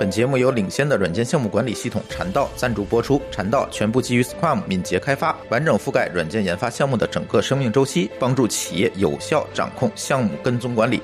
[0.00, 3.20] 本节目由领先的软件项目管理系统禅道赞助播出。
[3.30, 11.02] 禅道全部基于 Scrum 敏捷开发，完整覆盖软件研发项目的整个生命周期，帮助企业有效掌控项目跟踪管理。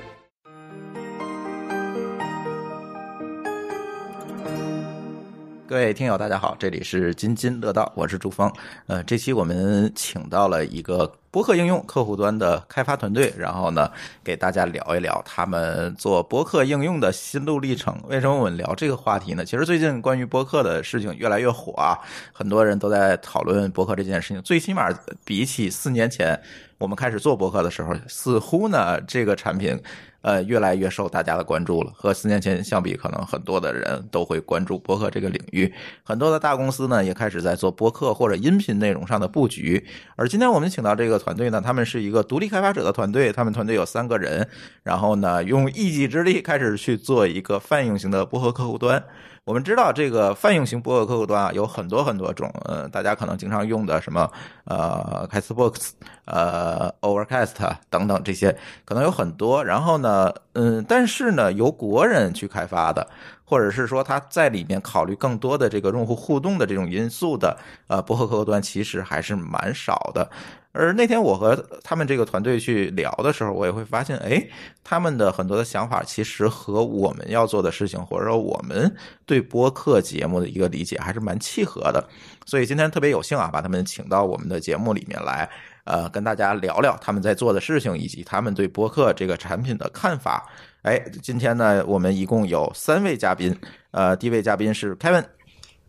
[5.77, 8.51] 各位听友，大家好，这里是津津乐道，我是朱峰。
[8.87, 13.91] 呃，这期我们请到了一个播客应用客户端的开发团队，然后呢，
[14.25, 17.95] 给大家聊一聊他们做播客应用的心路历程。
[18.09, 19.45] 为什么我们聊这个话题呢？
[19.45, 21.99] 其实最近关于播客的事情越来越火啊，
[22.33, 24.41] 很多人都在讨论播客这件事情。
[24.41, 24.89] 最起码
[25.27, 26.41] 比起四年前
[26.79, 29.79] 我们开始做播客的时候，似乎呢这个产品。
[30.27, 31.93] 呃，越来越受大家的关注了。
[31.95, 35.73] 和四年前相比，可能很多的人都会关注播客这个领域。
[36.03, 39.87] 很多的大公司呢，也开始在做播客或者音频内容上的布局。
[40.17, 44.49] 而今天我们请到这个团队呢，他们是一个独立开发者的团队，他们团队有三个人，
[44.83, 49.05] 然后呢，用一己之力开始去做一个泛用型的播客客户端。
[49.47, 54.29] 我们知道这个泛用型播客客户端啊，有很多很多种，呃，大家可能经常用的什么
[54.65, 55.91] 呃，Castbox、
[56.25, 57.53] 呃，Overcast
[57.89, 59.65] 等等这些，可能有很多。
[59.65, 63.09] 然后呢，嗯，但是呢，由国人去开发的，
[63.45, 70.29] 或者是说他在里面考虑更多的这个用户互动的这种因素的，呃，播客客户端其实还是蛮少的。
[70.77, 74.47] 而那天我和他们这个团队去聊的时候，我也会发现，哎，
[74.85, 82.07] 他们的很多的想法其实和我们要做的事情，或者说我们对播客节目的一个理解还是蛮契合的。
[82.45, 85.49] 所以今天特别有幸啊，把他们请到我们的节目里面来，
[85.85, 90.47] 呃，跟大家聊聊他们在做的事情，以及他们对播客这个产品的看法。
[90.83, 93.59] 哎，今天呢，我们一共有三位嘉宾，
[93.93, 95.25] 呃，第一位嘉宾是 Kevin，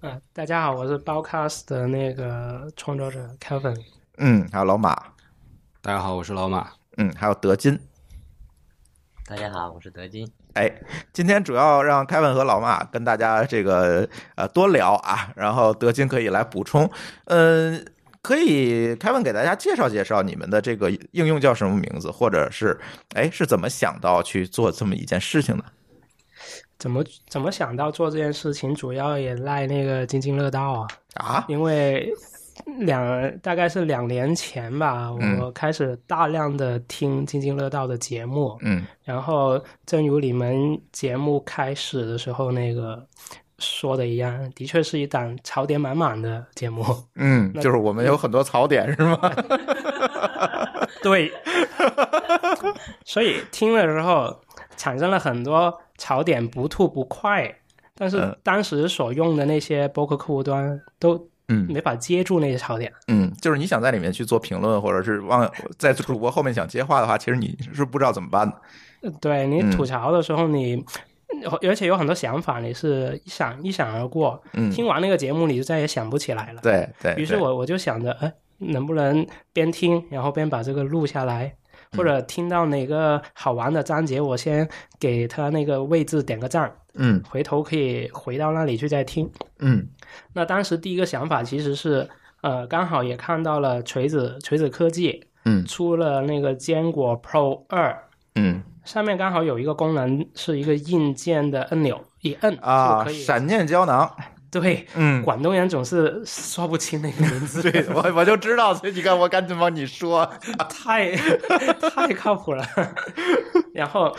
[0.02, 3.97] 嗯，大家好，我是 Podcast 的那个创作者 Kevin。
[4.20, 4.96] 嗯，还有老马，
[5.80, 6.72] 大家好，我是老马。
[6.98, 7.80] 嗯，还有德金，
[9.28, 10.28] 大家好，我是德金。
[10.54, 10.74] 哎，
[11.14, 16.90] 今天主要让凯文和老马跟大家这个呃多聊啊，然后德金可以来补充。
[17.26, 17.86] 嗯，
[18.24, 22.76] 可以凯文给大家介绍介绍你们的这个应用叫什么名字，或者是
[23.14, 25.64] 哎是怎么想到去做这么一件事情的？
[26.80, 32.12] 怎么怎么想到做这件事情，主要也赖那个津津乐道啊啊，因为。
[32.80, 43.02] 两大概是两年前吧，我开始大量的听津津乐道的节目，嗯，然后正如你们节目开始的时候那个
[43.58, 46.84] 说的一样，的确是一档槽点满满的节目，
[47.16, 49.18] 嗯，就是我们有很多槽点是吗？
[51.02, 51.32] 对，
[53.06, 54.42] 所以听了之后
[54.76, 57.60] 产生了很多槽点，不吐不快，
[57.96, 61.30] 但是当时所用的那些博客客户端都。
[61.50, 62.92] 嗯，没法接住那些槽点。
[63.08, 69.12] 嗯，就是你想在里面去做评论，或者是往在主播后面想接话的话，其实你是不知道怎么办的。
[69.22, 70.84] 对你吐槽的时候，你
[71.62, 74.42] 而且有很多想法，你是一闪一闪而过。
[74.54, 76.62] 嗯，听完那个节目，你就再也想不起来了。
[76.62, 77.16] 对对。
[77.16, 81.56] 于是我我就想着，哎，能不能边听，然后边把这个录下来，
[81.96, 84.68] 或者听到哪个好玩的章节，我先
[85.00, 86.74] 给他那个位置点个赞。
[87.00, 89.30] 嗯，回头可以回到那里去再听。
[89.60, 89.88] 嗯，
[90.34, 92.08] 那当时第一个想法其实是，
[92.42, 97.98] 呃，刚好也看到了锤子锤子科技，嗯，出了那个坚果 Pro 二，
[98.36, 104.10] 嗯，上面刚好有一个功能是一个硬件的按钮，一摁啊，闪电胶囊。
[104.50, 110.26] 对，嗯，广东人总是说不清那个名字， 对我我就知道，所以你看我赶紧帮你说，
[110.70, 111.12] 太
[111.94, 112.66] 太靠谱了，
[113.74, 114.16] 然后。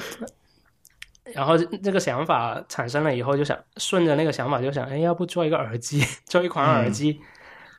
[1.35, 7.21] 然后这个想法产生了以后，就想顺着那个想法就想，哎，要不做一个耳机， 做一款耳机。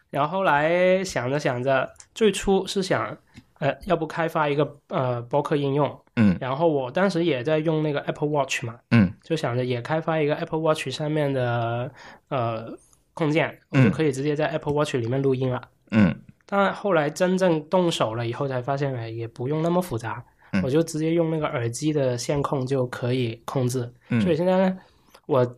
[0.09, 3.17] 然后后来想着想着，最初是想，
[3.59, 5.99] 呃，要不开发一个呃播客应用。
[6.15, 6.35] 嗯。
[6.41, 8.75] 然后我当时也在用那个 Apple Watch 嘛。
[8.91, 9.13] 嗯。
[9.23, 11.91] 就想着也开发一个 Apple Watch 上面的
[12.29, 12.73] 呃
[13.13, 15.61] 控件，我就可以直接在 Apple Watch 里面录音了。
[15.91, 16.15] 嗯。
[16.47, 20.23] 但后来真正动手了以后，才发现，哎，也不用那么复杂。
[20.63, 24.75] 我就直接用那个耳机的线控就可以控制，所以现在
[25.25, 25.55] 我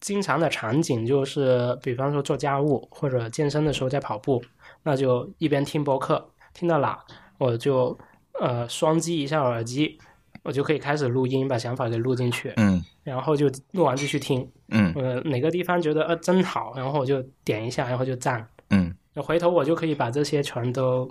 [0.00, 4.42] 经常的场景就是，比方说做家务或者健身的时候在跑步，
[4.82, 6.98] 那就一边听播客，听到哪
[7.38, 7.96] 我就
[8.40, 9.98] 呃双击一下耳机，
[10.42, 21.08] 我就可以开始录音，把想法给录进去，嗯，然后就录完继续听，嗯，呃哪个地方觉得呃真好，然后我就点一下，然后就赞，嗯，回头我就可以把这些全都。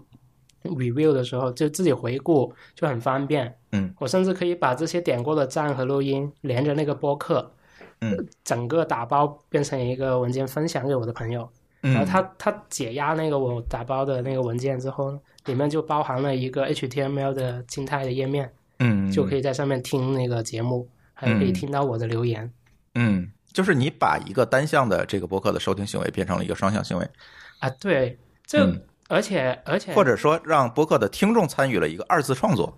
[0.70, 7.52] Review 的时候就自己回顾就很方便，嗯，我甚至可以把这些点过的赞和录音连着那个播客，
[8.02, 11.50] 嗯，整个打包变成一个文件分享给我的朋友，
[11.82, 11.94] 嗯。
[11.94, 22.52] 然后他他解压那个我打包的那个文件之后，里面就包含了一个 HTML 的静态的页面，嗯，就可以在上面听那个节目，还可以听到我的留言，
[22.96, 27.08] 嗯，就是你把一个单向的这个播客的收听行为变成了一个双向行为。
[27.60, 32.78] 啊，对，这、嗯而且而且或者说让播客的听众参与了一个二次创作。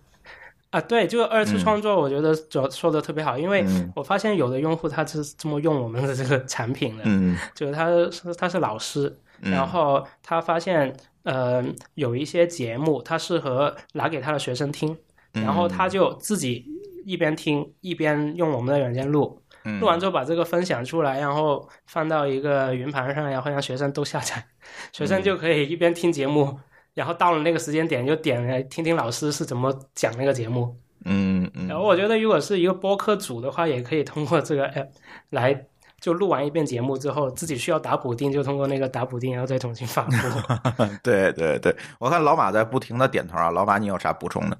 [0.69, 3.89] 啊，对，这个二次创作，我觉得主要说的特别好，因为嗯。
[3.95, 7.37] 我发现有的用户他是这么用我们的这个产品的，嗯。
[7.55, 9.51] 就是他是他是老师，嗯。
[9.51, 10.93] 然后他发现
[11.23, 11.63] 呃
[11.93, 14.95] 有一些节目他适合拿给他的学生听，
[15.35, 16.65] 嗯然后他就自己
[17.05, 24.35] 一边听一边用我们的软件录，嗯录完之后把这个分享出来，然后放到一个云盘上，然后让学生都下载，
[24.93, 26.57] 学嗯生就可以一边听节目。
[26.93, 30.75] 然后到了那个时间点，就点来听听老师是怎么讲那个节目。
[31.05, 34.87] 嗯嗯然后我觉得，如果是一个播客组的话，也可以通过这个 app
[35.29, 35.67] 来，
[36.01, 40.11] 就录完一遍节目之后，自己需要打补丁，就通过那个打补丁，然后再重新发布。
[41.03, 44.57] 对对对，我看老马在不停的点头啊，老马你有啥补充的？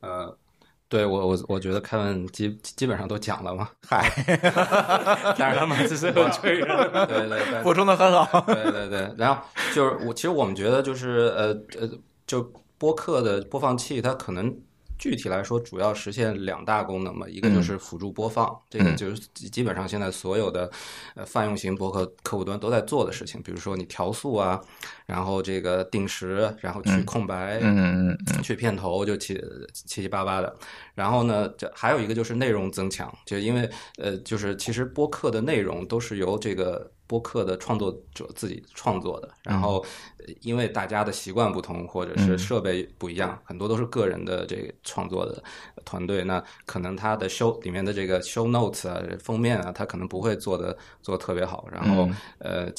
[0.00, 0.38] 呃，
[0.88, 4.08] 对我我我觉得凯文基基本上都讲了嘛，嗨，
[5.36, 7.06] 但是他们，只是喝醉了。
[7.06, 8.40] 对对对， 补充的很好。
[8.42, 9.42] 对对对，然后
[9.74, 11.48] 就是我其实我们觉得就是呃
[11.80, 11.90] 呃，
[12.26, 12.42] 就
[12.78, 14.56] 播客的播放器它可能。
[14.98, 20.70] 具体来说，主要实现两大功能嘛，一个就是辅助播放，这个就是基基本上现在所有的
[21.14, 24.60] 呃泛用型博客客户端都在做的事情，比如说你调速啊，
[25.06, 28.42] 然后这个定时，然后去空白，嗯嗯嗯。
[28.42, 29.34] 去片头就七
[29.72, 30.56] 七七八八的，
[30.94, 33.68] 然后呢，这还有一个就是内容增强，就因为
[33.98, 39.84] 呃，就是其实播客的内容都是由这个播客的创作者自己创作的，然后
[40.18, 45.42] 呃因为大家的习惯不同或者是设备不一样，很多都是个人的这个创作的
[45.84, 52.08] 团队，那可能他的 show 里面的这个 show notes 啊、封面啊，他可能不会做的做得特别好，然后
[52.38, 52.72] 呃。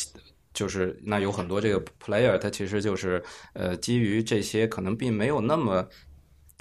[0.53, 5.87] 就是那有很多这个 player，它其实就是呃基于这些可能并没有那么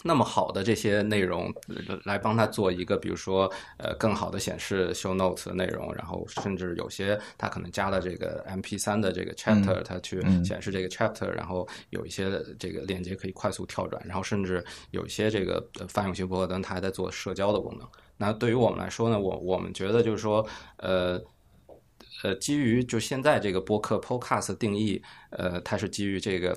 [0.06, 17.88] 那么好的这些内容呃来帮他做一个，比如说呃更好的显示 show notes 的内容，然后甚至有些他可能加了这个 MP 三的这个 chapter，、他去显示这个 chapter，然后有一些这个链接可以快速跳转，然后甚至有一些这个呃泛用型博客端它还在做社交的功能。
[18.16, 20.46] 那对于我们来说呢，我我们觉得就是说
[20.78, 21.20] 呃。
[22.22, 26.56] 呃，基于就现在这个播客 podcast 定义，呃，它是基于这个呃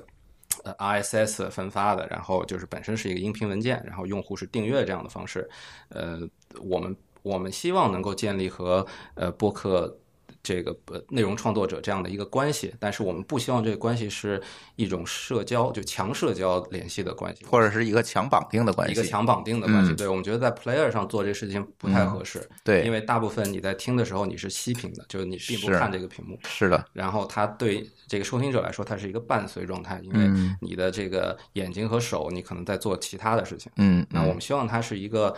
[0.78, 5.48] RSS 分发的，然后就是本身是一个音频文件，然后用户是订阅这样的方式。
[5.88, 6.20] 呃，
[6.60, 9.98] 我们我们希望能够建立和呃播客
[10.42, 14.40] 这个呃内容创作者这样的一个关系，但是我们不希望这个关系是
[14.76, 19.92] 一种社交就强社交联系的关系，或者是一个强绑定的关系，一个强绑定的关系。
[19.92, 26.38] 嗯对我们觉得在 Player 上做这事情不太合适，对因为大部分你在听的时候你是息屏的，就是你并不看这个屏幕。
[26.46, 33.70] 是的，然后它对这个收听者来说，它是一个伴随状态，因为嗯你的这个眼睛和手，你可能在做其他的事情。
[33.76, 35.34] 嗯，那我们希望它是一个，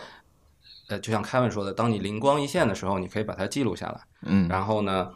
[0.87, 4.01] 呃，就像凯文说的，当你灵光一现的时候，你可以把它记录下来。
[4.23, 5.11] 嗯然后呢，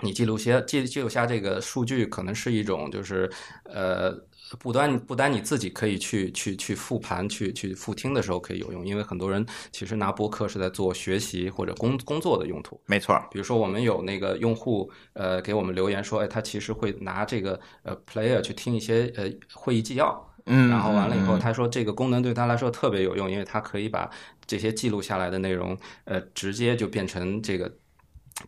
[0.00, 3.30] 你记录些记记录下这个数据，可能是一种就是
[3.64, 4.26] 呃。
[4.58, 12.78] 不单不单你自己可以去去去复盘、去去复听的时候可以有用，因为很多人其实拿播客是在做学习或者工工作的用途。
[12.84, 19.24] 没错，比如说，我们有那个用户呃给我们留言说，哎，他其实会拿这个呃 player 去听一些呃
[19.54, 24.10] 会议纪要，嗯，然后完了以后，嗯他说这个功能对他来说特别有用，因为他可以把
[24.52, 27.74] 这些记录下来的内容呃直接就变成这个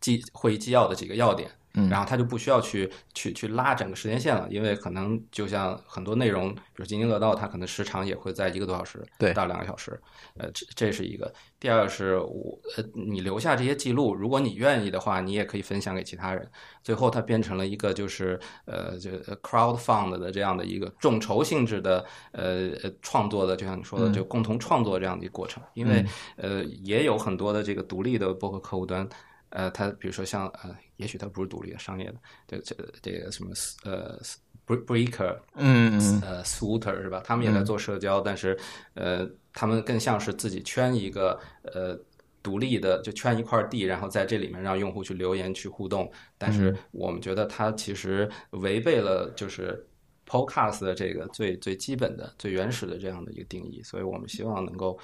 [0.02, 1.50] 记会议纪要的几个要点。
[1.74, 10.00] 嗯然后他就不需要去去去拉整个时间线了，因为可能就像很多内容，比如津津乐道，它可能时长也会在一个多小时对到两个小时，
[10.36, 11.32] 呃，这这是一个。
[11.58, 16.48] 第二个是我呃，你留下这些记录，如果你愿意的话，你也可以分享给其他人。
[16.82, 25.62] 最后它变成了一个就是呃，就呃 crowd fund 的这样的一个众筹性质的呃呃创作的，就像你说的，就共同创作这样的一个过程。
[25.72, 26.04] 因为
[26.36, 29.08] 呃，也有很多的这个独立的播客客户端。
[29.54, 33.52] 呃，它比如说像呃，也许它不是独立的商业的，这这这个什么
[33.84, 34.20] 呃
[34.66, 37.22] ，Breaker，嗯嗯呃，swooter 是吧？
[37.24, 38.58] 他们也在做社交，但是
[38.94, 41.96] 呃，他们更像是自己圈一个呃
[42.42, 46.10] 独立的，就圈一块地，然后在这里面让用户去留言去互动。
[46.36, 49.86] 但是我们觉得它其实违背了就是
[50.26, 54.98] Podcast 的这个最最基本的、最原始的这样的一个定义，所以我们希望能够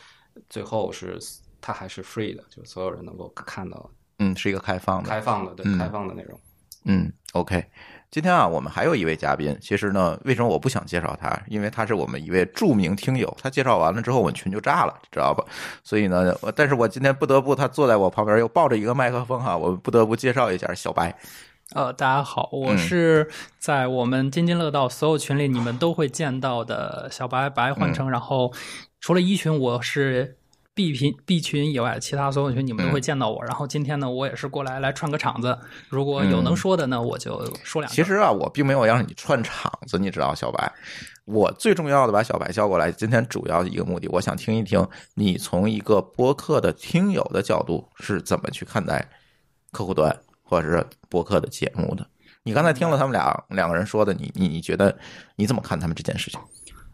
[0.48, 1.18] 最后是
[1.60, 3.90] 它还是 free 的，就所有人能够看到
[4.20, 6.38] 嗯，是一个开放的，开放的，对，嗯开放的内容。
[6.84, 7.64] 嗯，OK。
[8.10, 9.56] 今天啊，我们还有一位嘉宾。
[9.60, 11.40] 其实呢，为什么我不想介绍他？
[11.46, 13.36] 因为他是我们一位著名听友。
[13.40, 15.44] 他介绍完了之后，我们群就炸了，知道吧？
[15.84, 21.16] 所以呢，我但是我今天不得不，他坐在我旁边又抱着一个麦克风哈，我不得不介绍一下小白。
[21.72, 28.52] 呃，大家好，我嗯是在我们津津乐道所有群里你们都会见到的小白白换成，然后
[28.98, 30.36] 除了一群，我是
[30.74, 33.42] B 群 B 群以外，其他所有群你们都会见到我。
[33.44, 35.58] 然后今天呢，我也是过来来串个场子。
[35.88, 37.96] 如果有能说的呢，我就说两句。
[37.96, 40.72] 其实啊，我并没有让你串场子，你知道，小白。
[41.26, 44.84] 我最重要的把小白叫过来，今天主要一个目的，我想听一听
[45.14, 49.06] 你从一个播客的听友的角度是怎么去看待
[49.70, 52.06] 客户端或者是播客的节目的。
[52.42, 54.96] 你刚才听了他们俩两个人说的，你你你觉得
[55.36, 56.40] 你怎么看他们这件事情？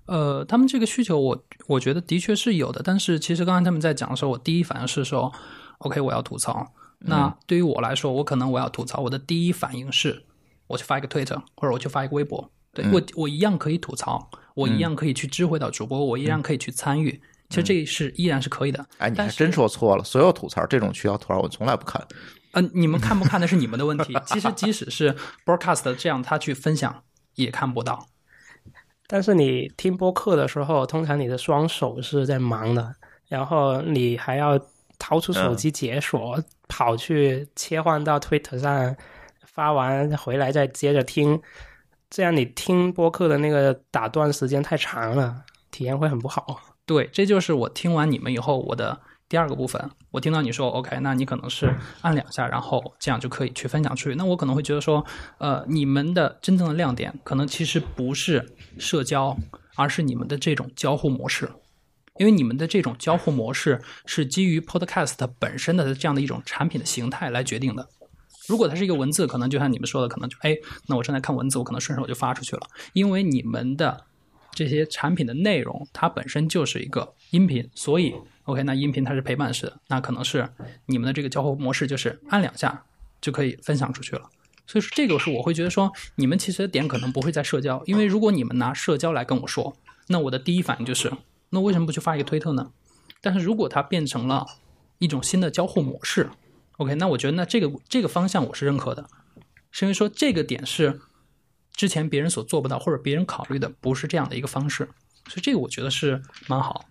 [0.07, 2.81] 呃，他们这个需求，我我觉得的确是有的。
[2.85, 5.33] 但是其实刚才他们在讲的时候，我第一反应是说
[5.79, 6.73] ，OK，我要吐槽。
[7.01, 10.25] 那对于我来说，我可能我要吐槽，我的第一反应是，
[10.69, 12.51] 我去发一个推特，或者我去发一个微博。
[12.73, 17.21] 对我，我一样可以吐槽，我一样可以去知会到主播，我依然可以去参与。
[17.49, 18.85] 其实这是依然是可以的。
[18.99, 20.03] 哎，你还真说错了。
[20.03, 22.05] 所有吐槽这种需要吐槽，我从来不看。
[22.53, 24.17] 嗯，你们看不看那是你们的问题。
[24.27, 27.03] 其实即使是 broadcast 这样，他去分享
[27.35, 28.09] 也看不到。
[29.07, 32.95] 但是你听播客的时候，通常你的双手是在忙的，
[33.29, 34.59] 然后你还要
[34.99, 38.97] 掏出手机解锁，跑去切换到 Twitter 上
[39.45, 41.41] 发完回来再接着听，
[42.11, 46.61] 这样你听播客的那个打断时间太长了，体验会很不好。
[46.85, 48.99] 对，这就是我听完你们以后我的。
[49.29, 54.15] 第二个部分，我听到你说 OK，那你可能是按两下，然后这样就可以去分享出去。
[54.15, 55.05] 那我可能会觉得说，
[55.39, 59.37] 呃，你们的真正的亮点可能其实不是社交，
[59.75, 61.51] 而是你们的这种交互模式，
[62.19, 67.89] 因为你们的这种交互模式是基于 Podcast 本身的这样的一种产品的形态来决定的。
[68.47, 70.57] 如果它是一个文字，可能就像你们说的，可能就哎，
[70.87, 74.05] 那我正在看文字，我可能顺手就发出去了，因为你们的
[74.53, 78.15] 这些产品的内容它本身就是一个音频，所以。
[78.47, 80.49] OK，那音频它是陪伴式的，那可能是
[80.87, 82.85] 你们的这个交互模式就是按两下
[83.21, 84.31] 就可以分享出去了。
[84.69, 89.77] 所以说这个是我会觉得说，你们其实的点可能不会在社交，因为如果你们拿社交来跟我说，
[90.09, 91.13] 那我的第一反应就是，
[91.51, 92.71] 那为什么不去发一个推特呢？
[93.21, 94.47] 但是如果它变成了
[94.99, 96.31] 一种新的交互模式
[96.77, 99.09] ，OK，那我觉得那这个这个方向我是认可的，
[99.73, 101.01] 是因为说这个点是
[101.73, 104.89] 之前别人所做不到或者别人考虑的不是这样的一个方式，
[105.29, 106.85] 所以这个我觉得是蛮好。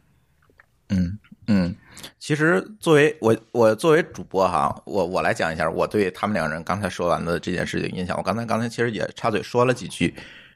[0.90, 1.18] 嗯。
[1.48, 1.76] 嗯，
[2.18, 8.18] 其实作为我我作为主播哈，我我来讲一下我对他们两个人刚才说完的这件事情印象。
[8.18, 10.16] 我刚才刚才其实也插嘴说了几句。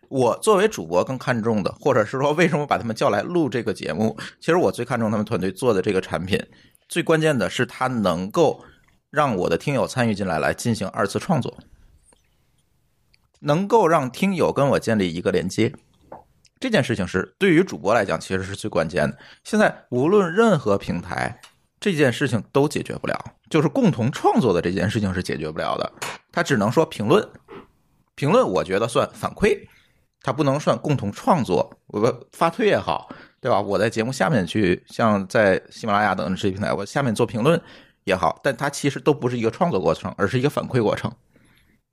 [0.10, 4.17] 我作为主播更看重的，或者是说为什么把他们叫来录这个节目？
[4.39, 6.43] 其实我最看重他们团队做的这个产品，
[6.88, 8.63] 最关键的是他能够
[9.12, 11.55] 让我的听友参与进来，来进行二次创作，
[13.41, 15.72] 能够让听友跟我建立一个连接。
[16.59, 19.17] 这件事情是对于主播来讲，其实是最关键的。
[19.43, 21.39] 现在无论任何平台，
[21.79, 23.17] 这件事情都解决不了，
[23.49, 25.89] 就是共同创作的这件事情是解决不了的。
[26.31, 27.25] 他只能说评论，
[28.15, 29.57] 评论我觉得算反馈，
[30.21, 31.79] 他不能算共同创作。
[31.87, 33.61] 我发推也好，对吧？
[33.61, 37.59] 我在节目下面去，像在喜马拉雅等这些平台，我下面做评论
[38.03, 41.09] 也好，但它其实都不是一个创作过程，而是一个反馈过程。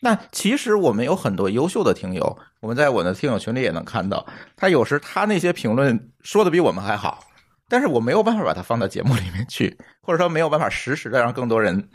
[0.00, 7.24] 那其实我们有很多优秀的听友，我们在我的听友群里也能看到，他有时他那些评论说的比我们还好，
[7.68, 11.88] 但是我没有办法把它放到节目里面去，或者说没有办法实时的让更多人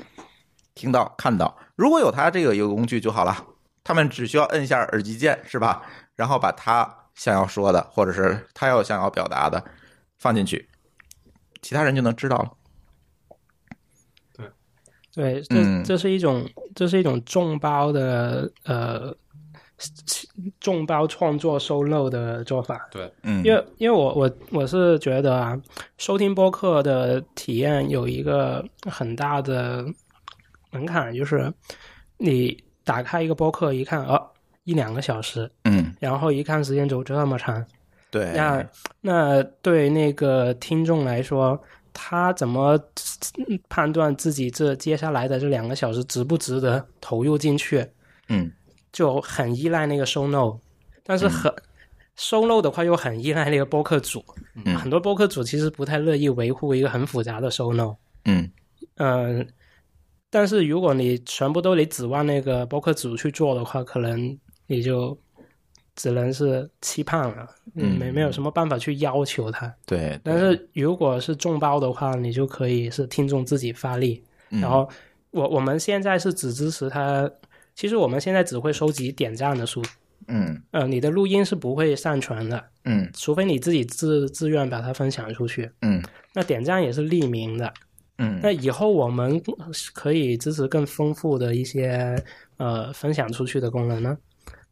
[0.74, 1.55] 听到看到。
[1.75, 3.46] 如果有他这个一个工具就好了，
[3.84, 5.84] 他们只需要摁一下耳机键，是吧？
[6.15, 9.63] 然后把他想要说的，或者是他要想要表达的
[10.17, 10.67] 放进去，
[11.62, 12.51] 其他人就能知道了。
[15.13, 19.13] 对，这这是一种，这是一种众包的呃，
[20.59, 22.87] 众包创作收漏的做法。
[22.91, 25.61] 对，嗯，因为因为我我我是觉得啊，
[25.97, 29.85] 收听播客的体验有一个很大的
[30.71, 31.51] 门槛，就是
[32.17, 34.25] 你打开一个播客一看，哦，
[34.63, 37.65] 一两个小时，嗯，然后一看时间轴这么长，
[38.09, 38.65] 对，那
[39.01, 41.61] 那对那个听众来说。
[41.93, 42.79] 他怎么
[43.69, 47.86] 判断自己这接下来的这两个小时值不值得投入进去？
[48.29, 48.51] 嗯，
[48.91, 50.57] 就很依赖那个收 no，
[51.03, 51.53] 但是很
[52.15, 54.24] 收 no 的话又很依赖那个播客组。
[54.65, 57.95] 嗯，很多播客组其实不太乐意维护一个很复杂的收 no。
[58.25, 58.51] 嗯
[58.95, 59.48] 嗯，
[60.29, 65.17] 但是如果你全部都得指望那个播客组去做的话，可能你就。
[66.01, 69.72] 只能是期盼了，嗯，没没有什么办法去要求他。
[69.86, 74.24] 对，但是如果是众包的话，你就可以是听众自己发力。
[74.50, 74.89] 然后
[75.29, 77.29] 我我们现在是只支持他，
[77.75, 79.79] 其实我们现在只会收集点赞的数。
[80.27, 82.63] 嗯，呃，你的录音是不会上传的。
[82.86, 85.70] 嗯，除非你自己自自愿把它分享出去。
[85.81, 86.01] 嗯，
[86.34, 87.72] 那点赞也是匿名的。
[88.17, 89.39] 嗯，那以后我们
[89.93, 92.20] 可以支持更丰富的一些
[92.58, 94.17] 呃分享出去的功能呢。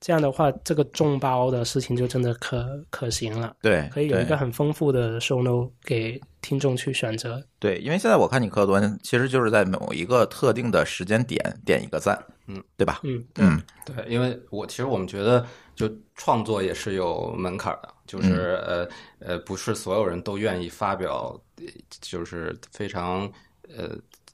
[0.01, 7.44] 这样的话，这个众包的事情就真的可可行了，对，可以有一个很丰富的 show note 给听众去选择。
[7.60, 13.01] 对，因为现在我看你客户端其实就是在某一个特定的时间点点一个赞，嗯，对吧？
[13.03, 18.88] 嗯，嗯，对，因为我其实我们觉得，就创作也是有门槛的，就是、呃
[19.20, 21.65] 呃，不是所有人都愿意发表，呃
[22.00, 23.29] 就是非常
[23.68, 23.89] 呃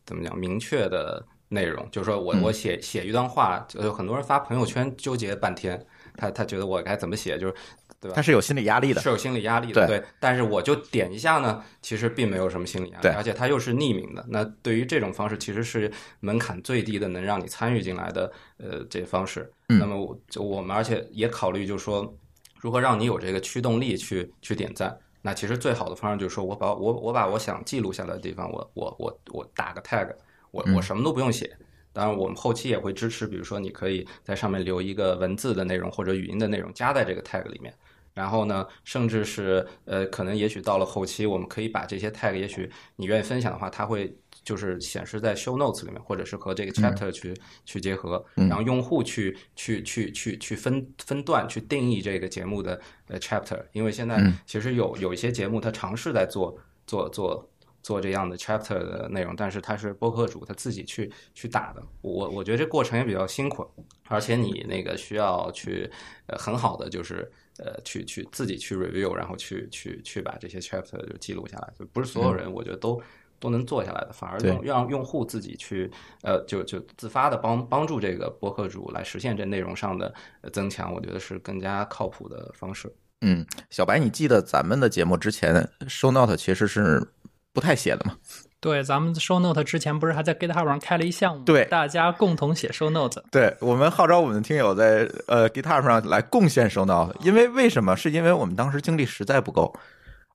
[0.05, 1.88] 怎么讲明确的内容。
[1.91, 5.83] 就是说我我写写一段话，就有很多人发朋友圈纠结半天，
[6.17, 7.53] 他他觉得我该怎么写，就是
[8.00, 8.21] 对吧他？
[8.21, 10.05] 是有心理压力的是，有心理压力的，对对。
[10.19, 14.24] 但是我就点一下呢，其实并没有什么心理压力，而且它又是匿名的。
[14.29, 19.51] 那对于这种方式，其实是门槛最低的，能让你参与进来的呃这方式。
[19.69, 22.13] 嗯那么我就我们而且也考虑，就是说
[22.59, 24.95] 如何让你有这个驱动力去去点赞。
[25.21, 30.07] 那其实最好的方式就是说我把我我把我想记录下来的地方，我我我我打个 tag，
[30.55, 31.57] 我嗯我什么都不用写。
[31.91, 37.74] 当然，我们后期也会支持，比如说你可以在上面留一个文字的内容或者语音的内容加在这个 tag 里面。
[38.13, 47.33] 然后呢，甚至是呃，可能也许到了后期，我们可以把这些 tag，也许你愿意分享的话，它会就是显示在 show notes 里面，或者是和这个 chapter 去、
[47.65, 57.50] 去结合，然后用户去去去去去分分段去定义这个节目的呃 chapter，因为现在其实有有一些节目它尝试在做做做。
[57.86, 63.63] 做这样的 chapter 的内容，但是他是播客主他自己去去打的，我我觉得这过程也比较辛苦，
[64.08, 65.88] 而且你那个需要去
[66.25, 73.00] 呃很好的就是呃去去自己去 review，然后去去去把这些 chapter 就记录下来，就不是所有人我觉得都。
[73.38, 75.92] 都能做下来的，反而对用让用户自己去，
[76.24, 80.12] 呃，就就自发的帮帮助这个播客主来实现这内容上的
[80.42, 82.92] 呃增强，我觉得是更加靠谱的方式。
[83.22, 87.06] 嗯，小白，你记得咱们的节目之前 show note 其实是
[87.55, 88.15] 不太写的嘛？
[88.59, 93.24] 对，咱们 show note 之前不是还在 GitHub 上开了一项目，对大家共同写 show note。
[93.31, 97.95] 对我们号召我们的听友在呃 GitHub 上来贡献 show note，因为为什么？
[97.95, 99.74] 是因为我们当时精力实在不够，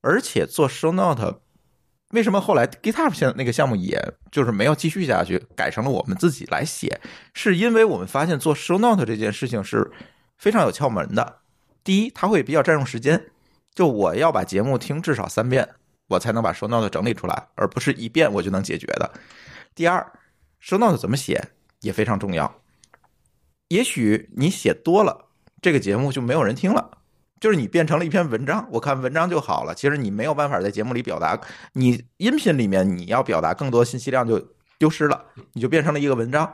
[0.00, 1.40] 而且做 show note，
[2.10, 4.00] 为什么后来 GitHub 现在那个项目也
[4.30, 7.00] 就是没有继续下去，改成了我们自己来写？
[7.34, 9.90] 是因为我们发现做 show note 这件事情是
[10.38, 11.38] 非常有窍门的。
[11.82, 13.20] 第一，它会比较占用时间，
[13.74, 15.68] 就我要把节目听至少三遍，
[16.10, 19.08] 我才能把 show note 整理出来，而不是一遍我就能解决的。
[19.76, 20.04] 第二
[20.60, 21.40] ，show note 怎么写
[21.82, 22.52] 也非常重要。
[23.68, 25.26] 也许你写多了，
[25.62, 26.98] 这个节目就没有人听了。
[27.38, 29.72] 就是你变成了一篇文章，我看文章就好了。
[29.72, 31.40] 其实你没有办法在节目里表达，
[31.74, 34.38] 你音频里面你要表达更多信息量就
[34.78, 36.52] 丢失了，你就变成了一个文章，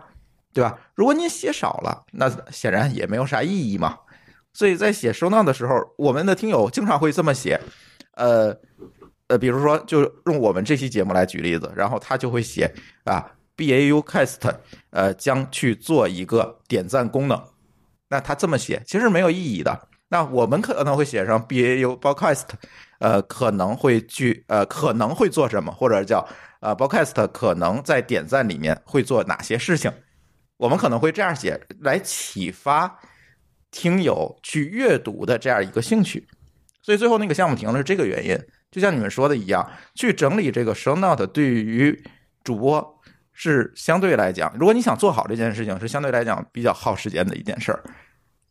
[0.52, 0.78] 对吧？
[0.94, 3.98] 如果你写少了，那显然也没有啥意义嘛。
[4.52, 7.60] 所以在写收纳的时候，我们的听友经常会这么写，
[8.12, 8.56] 呃
[9.28, 12.72] 呃，比如说就用我们这期节目来举例子，然后他就会写
[13.04, 14.54] 啊，BAU Cast
[14.90, 17.42] 呃将去做一个点赞功能，
[18.08, 19.88] 那他这么写其实没有意义的。
[20.08, 22.44] 那我们可能会写上 BAU Podcast，
[23.00, 26.24] 呃，可能会去呃可能会做什么，或者叫
[26.60, 29.92] 呃 Podcast 可能在点赞里面会做哪些事情，
[30.58, 32.96] 我们可能会这样写来启发
[33.72, 36.24] 听友去阅读的这样一个兴趣。
[36.86, 38.38] 所以最后那个项目停了是这个原因，
[38.70, 42.00] 就像你们说的一样，去整理这个 show note 对于
[42.44, 43.00] 主播
[43.32, 47.82] 是相对来讲，如果你想做好这件事情，是相对来讲比较耗时间的一件事儿。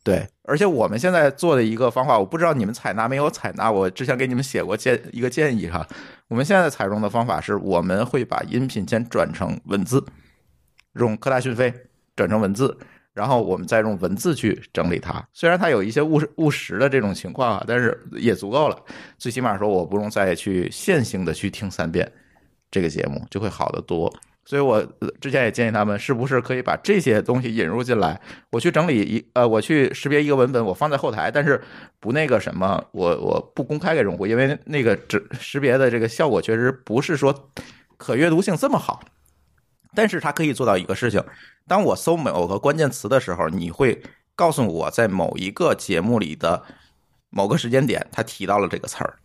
[0.04, 3.72] 对，而且我们现在做的一个方法，我不知道你们采纳没有采纳。
[3.72, 5.88] 我之前给你们写过建一个建议哈，
[6.28, 10.04] 我们现在采用的方法是，我们会把音频先转成文字，
[10.96, 11.72] 用科大讯飞
[12.14, 12.76] 转成文字，
[13.16, 15.26] 然后我们再用文字去整理它。
[15.32, 18.78] 虽然它有一些误误时的这种情况啊，但是也足够了。
[19.16, 22.12] 最起码说，我不用再去线性的去听三遍
[22.70, 24.12] 这个节目，就会好得多。
[24.44, 24.86] 所以我
[25.18, 28.20] 之前也建议他们，是不是可以把这些东西引入进来？
[28.50, 31.60] 我去整理一呃，我去识别一个文本，我放在后台，但是
[31.98, 37.50] 不那个什么，我我不公开给用户，因为那个只识别的这个效果确实不是说
[37.96, 39.02] 可阅读性这么好。
[39.96, 41.24] 但是它可以做到一个事情：
[41.66, 44.02] 当我搜某个关键词的时候，你会
[44.36, 46.62] 告诉我在某一个节目里的
[47.30, 49.18] 某个时间点，它提到了这个词儿。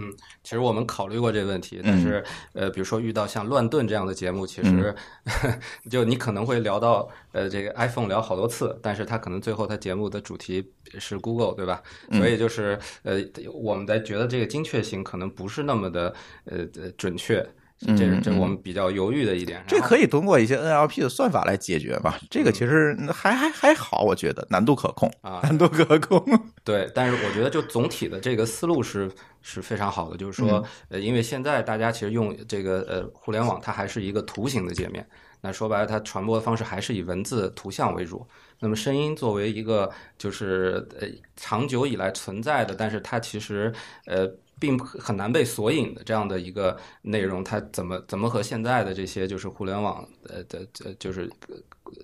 [0.00, 0.12] 嗯
[0.44, 4.94] 其实我们考虑过这个问题，但是呃，比如说遇到像乱炖这样的节目，其实、
[5.90, 11.82] 就你可能会聊到呃这个 iPhone 聊好多次，但是它可能最后它节目的主题是 Google，对吧？
[12.12, 13.18] 所以就是呃，
[13.52, 17.44] 我们在觉得这个精确性可能不是那么的呃呃准确。
[17.80, 19.62] 这是这是我们比较犹豫的一点。
[19.66, 22.18] 这可以通过一些 NLP 的算法来解决吧？
[22.28, 26.24] 这个其实还还还好，我觉得难度可控啊难度可控。
[26.64, 29.10] 对，但是我觉得就总体的这个思路是
[29.42, 35.06] 是非常好的，就是说，呃，因为现在大家其实用这个呃互联网，它还是一个图形的界面。
[35.40, 38.26] 那说白了，它传播的方式还是以文字、图像为主。
[38.58, 39.88] 那么声音作为一个
[40.18, 43.72] 就是呃长久以来存在的，但是它其实
[44.06, 44.28] 呃
[44.60, 51.56] 并不很难被索引的这样的一个内容，它怎么怎么和现在的这些就是互联网呃的呃就是呃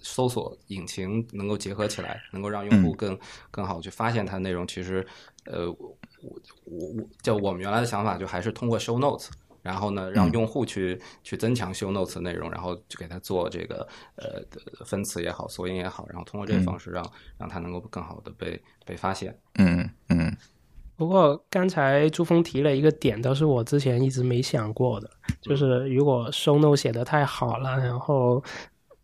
[0.02, 3.18] 搜索引擎能够结合起来，能够让用户更
[3.50, 4.66] 更好去发现它的内容？
[4.66, 5.06] 其实
[5.44, 9.28] 呃我我我就我们原来的想法就还是通过 show notes。
[9.64, 17.02] 然后呢，让用户去、去增强 show notes 的内容，然后去给他做这个呃的分词也好，索引也好，然后通过这个方式让、
[17.38, 19.34] 让他能够更好的被被发现。
[19.54, 20.36] 嗯嗯
[20.96, 28.42] 不过刚才朱峰提了一个点，都是我之前一直没想过的，就是如果 show note 写的太好了，然后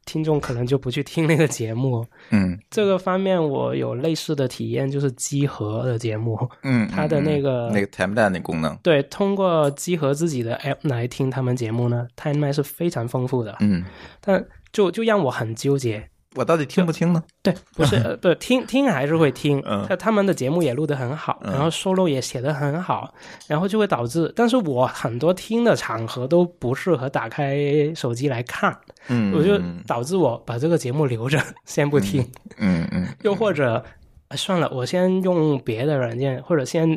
[0.06, 2.06] 听众可能就不去听那个节目。
[2.30, 2.58] 嗯。
[2.70, 13.84] 这个方面我有类似的体验，就是集合的节目，嗯，它的那个那个 timeline 那功能，对，通过集合自己的 app 来听他们节目呢，timeline 是非常丰富的，嗯，
[14.20, 16.09] 但就就让我很纠结。
[16.36, 17.22] 我到底听不听呢？
[17.42, 19.84] 对，不是，呃，不听听还是会听，嗯。
[19.88, 23.12] 他他们的节目也录得很好，然后 solo 也写得很好，
[23.48, 28.76] 然后就会导致，但是我很多听的场合都不适合打开手机来看，
[29.08, 32.24] 嗯，我就导致我把这个节目留着，先不听，
[32.58, 33.08] 嗯嗯。
[33.22, 33.84] 又或者、
[34.28, 36.96] 呃算了，我先用别的软件，或者先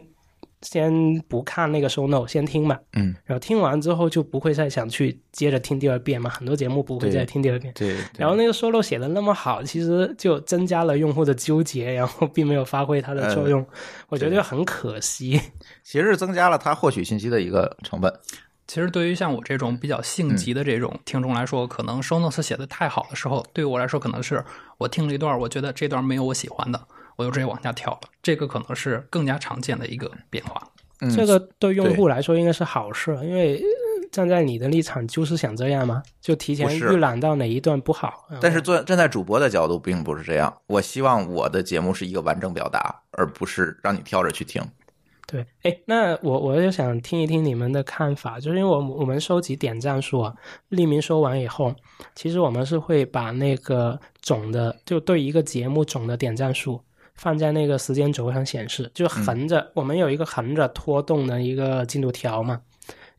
[0.64, 7.72] 先不看那个 show note，先听嘛，嗯，然后听完之后就不会再想去接着听第二遍嘛，很多节目不会再听第二遍。
[7.76, 13.64] 对，对然后那个 solo 写的那么好，其实就增加了用户的纠结，然后并没有发挥它的作用，
[14.10, 15.40] 我觉得就很可惜。
[15.84, 18.12] 其实是增加了他获取信息的一个成本。
[18.66, 24.44] 其实对于像我这种比较性急的这种听众来说，可能 show notes 写的太好的时候，对于我来说可能是
[24.78, 26.82] 我听了一段，我觉得这段没有我喜欢的，
[27.16, 28.02] 我就直接往下跳了。
[28.22, 30.62] 这个可能是更加常见的一个变化。
[31.02, 38.26] 嗯这个对用户来说应该是好事，因为呃站在你的立场就是想这样嘛，就提前预览到哪一段不好。
[38.40, 40.56] 但是站站在主播的角度，并不是这样。
[40.68, 44.62] 我希望我的节目是一个完整表达，而不是让你跳着去听。
[45.26, 50.34] 对，哎，那我我就想听一听你们的看法，就是因为我我们收集点赞数啊，
[50.70, 51.76] 匿名收完以后，
[52.16, 56.80] 其实我们是会把那个总的就对一个节目总的点赞数
[57.16, 62.62] 放在那个时间轴上显示，就横着，我们有一个横着拖动的一个进度条嘛，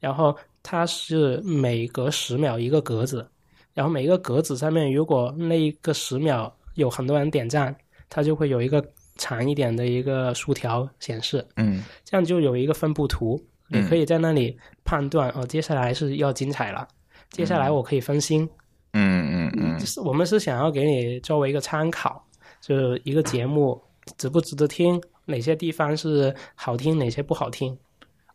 [0.00, 3.26] 然后它是每隔十秒一个格子，
[3.72, 7.74] 然后每一个格子上面如果那一个十秒有很多人点赞，
[8.08, 8.84] 它就会有一个
[9.16, 11.46] 长一点的一个竖条显示。
[11.56, 16.86] 嗯这样就有一个分布图，你可以在那里判断、哦，接下来是要精彩了，
[17.30, 18.48] 接下来我可以分心。
[18.92, 22.23] 嗯嗯嗯就是我们是想要给你作为一个参考，
[22.66, 23.82] 就是一个节目
[24.16, 27.76] 值不值得听，哪些地方是好听，哪些不好听。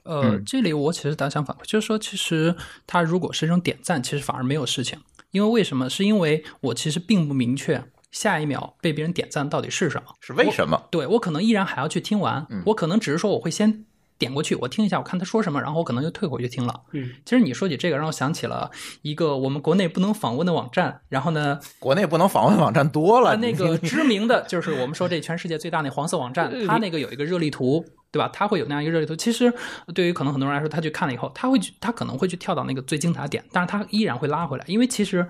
[0.03, 4.99] 呃，嗯这里我其实打想反馈，就是说，其实它如果是一种点赞，其实反而没有事情，
[5.31, 5.89] 因为为什么？
[5.89, 10.87] 是因为我其实并不明确下一秒被别人点赞到底是什么，是为什么？
[10.91, 13.83] 对我可能依然还要去听完，我可能只是说我会先
[14.19, 16.81] 点过去，我听一下，我看他说什么，然后我可能就退回去听了。
[16.91, 18.69] 嗯，其实你说起这个，让我想起了
[19.01, 28.29] 一个我们国内不能访问的网站，然后呢，国内不能访问网站多了，啊，那个知名的就是我们说这全世界最大那黄色网站，它那个有一个热力图，对吧？
[28.33, 29.15] 它会有那样一个热力图。
[29.15, 29.53] 其实
[29.95, 35.25] 对于可能很多人来说，他去看了以后，他会去，他可能会去跳到那个最精彩的点，但是他依然会拉回来，因为其实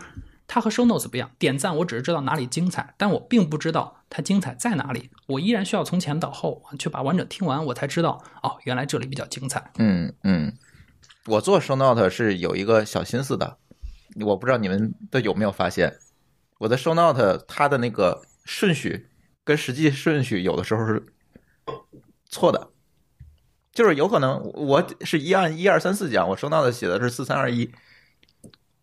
[0.51, 9.71] 它和 show notes 不一样，点赞我只是知道哪里精彩，但我并不知道它精彩在哪里，我依然需要从前到后去把完整听完，我才知道哦，原来这里比较精彩。
[9.77, 10.57] 嗯嗯，
[11.27, 13.57] 我做 show note 是有一个小心思的，
[14.25, 15.99] 我不知道你们都有没有发现，
[16.57, 19.07] 我的 show note 它的那个顺序
[19.43, 21.13] 跟实际顺序有的时候是
[22.27, 22.69] 错的，
[23.71, 27.71] 就是有可能我是一按一二三四讲，我 show note 写的是四三二一。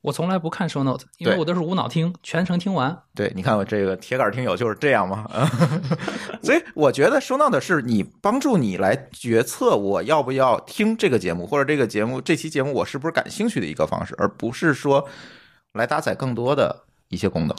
[0.07, 2.97] 我从来不看 show notes，因为我都是无脑听，全程听完。
[3.13, 5.29] 对，你看我这个铁杆听友就是这样嘛，
[6.45, 15.05] 所以我觉得收到的是你帮助你来决策我要不要听这个节目，或者这个节目这期节目我是不是感兴趣的一个方式，而不是说
[15.73, 17.57] 来搭载更多的一些功能，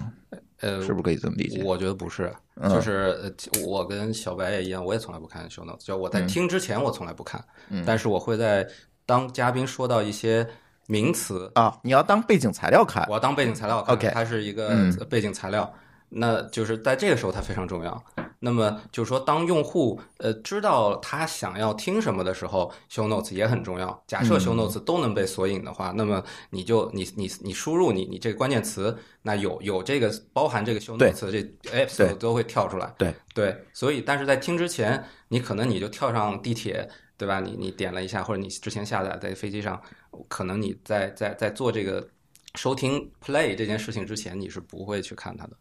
[0.62, 1.62] 呃，是不是可以这么理解？
[1.66, 2.74] 我觉得不是，嗯。
[2.74, 7.84] 就是呃我跟小白也一样，我也从来不看 show notes，就我在听之前我从来不看，嗯。
[7.86, 8.66] 但是我会在
[9.06, 10.48] 当嘉宾说到一些
[10.88, 15.72] 名词，啊，你要当背景材料看我，要当背景材料看 OK 它是一个嗯背景材料。
[16.10, 18.04] 那就是在这个时候它非常重要。
[18.40, 24.02] 那么就是说，当用户呃知道他想要听什么的时候，show notes 也很重要。
[24.08, 31.44] 假设嗯 show notes 都能被索引的话，那么你就你你你输入你你这个关键词，那有有这个包含这个 show notes 的这
[31.86, 32.94] episode 都会跳出来。
[32.98, 37.42] 对对，所以但是在听之前，你可能你就跳上地铁，对吧？
[37.42, 39.82] 你你点了一下，或者你之前下载在飞机上，
[40.28, 42.08] 可能你在在在做这个
[42.56, 45.58] 收听 play 这件事情之前，你是不会去看它的。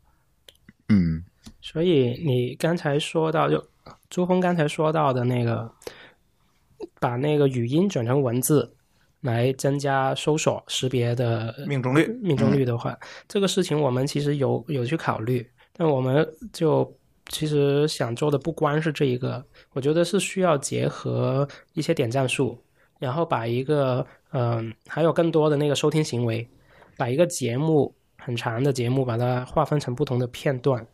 [0.88, 1.24] 嗯。
[1.60, 3.64] 所以你刚才说到，就
[4.10, 5.70] 朱峰刚才说到的那个，
[7.00, 8.74] 把那个语音转成文字
[9.20, 12.96] 来增加搜索识别的命中率命中率的话，
[13.28, 16.96] 这个事情我们其实有有去考虑，但我们就
[17.28, 22.60] 其实想做的不光是这一个，我觉得是需要结合一些点赞数，
[22.98, 26.48] 然后把一个嗯、还有更多的那个收听行为，
[26.96, 30.86] 把一个节目很长的节目把它划分成不同的片段，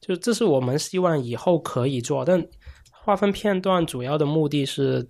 [0.00, 2.44] 就这是我们希望以后可以做，但
[2.90, 5.08] 划分片段主要的目的是。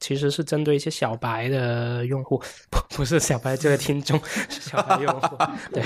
[0.00, 5.36] 其实是针对一些小白的用户， 不不是小白这个听众， 是小白用户。
[5.72, 5.80] 对，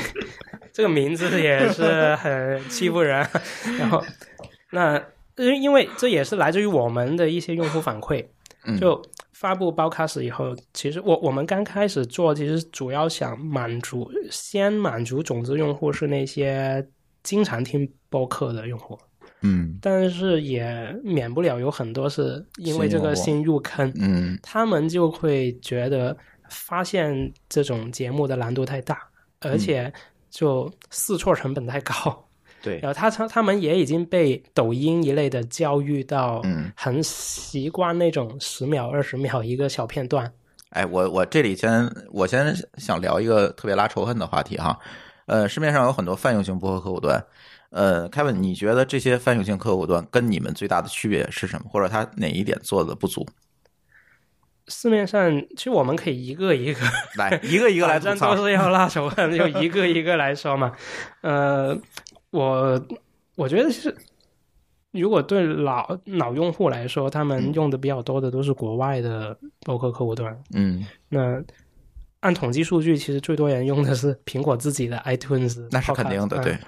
[0.73, 3.19] 这个名字也是很欺负人。
[3.79, 4.03] 然后，
[4.71, 4.97] 那
[5.37, 8.29] 因因为这也是来自于我们的一些用户反馈，嗯
[8.79, 9.01] 就
[9.33, 16.87] 发布包开始以后，其实我我们刚开始做，其实主要想满足先满足种子用户是那些
[17.23, 18.99] 经常听播客的用户，
[19.43, 19.79] 嗯。
[19.81, 24.39] 但是也免不了有很多是因为这个新新入坑，嗯。
[24.43, 26.17] 他们就会觉得
[26.51, 29.01] 发现这种节目的难度太大，
[29.41, 29.91] 而且
[30.29, 32.27] 就试错成本太高。
[32.63, 40.31] 对然后他他他们也已经被抖音一类的教育到，嗯很习惯那种十秒、二十秒一个小片段。
[40.71, 44.79] 哎，我我这里先我先想聊一个特别拉仇恨的话题哈，
[45.27, 47.25] 呃，市面上有很多泛用型播客客户端，
[47.71, 53.27] 呃，Kevin，你觉得这些泛用型客户端跟你们最大的区别是什么，或者它哪一点做的不足？
[54.69, 56.81] 市面上其实我们可以一个一个
[57.17, 58.47] 来，一个一个来 反正都。
[58.47, 60.73] 是要拉仇恨，就一个一个来说嘛。
[61.23, 61.77] 呃，
[62.31, 62.87] 我
[63.37, 63.97] 我觉得是，
[64.93, 70.37] 如果对老老用户来说，他们用的比较多的都是国外的播客客户端。
[70.55, 71.43] 嗯，那
[72.21, 76.61] 按统计数据，其实最多人用的是苹果自己的 iTunes，那是肯定的，对嗯，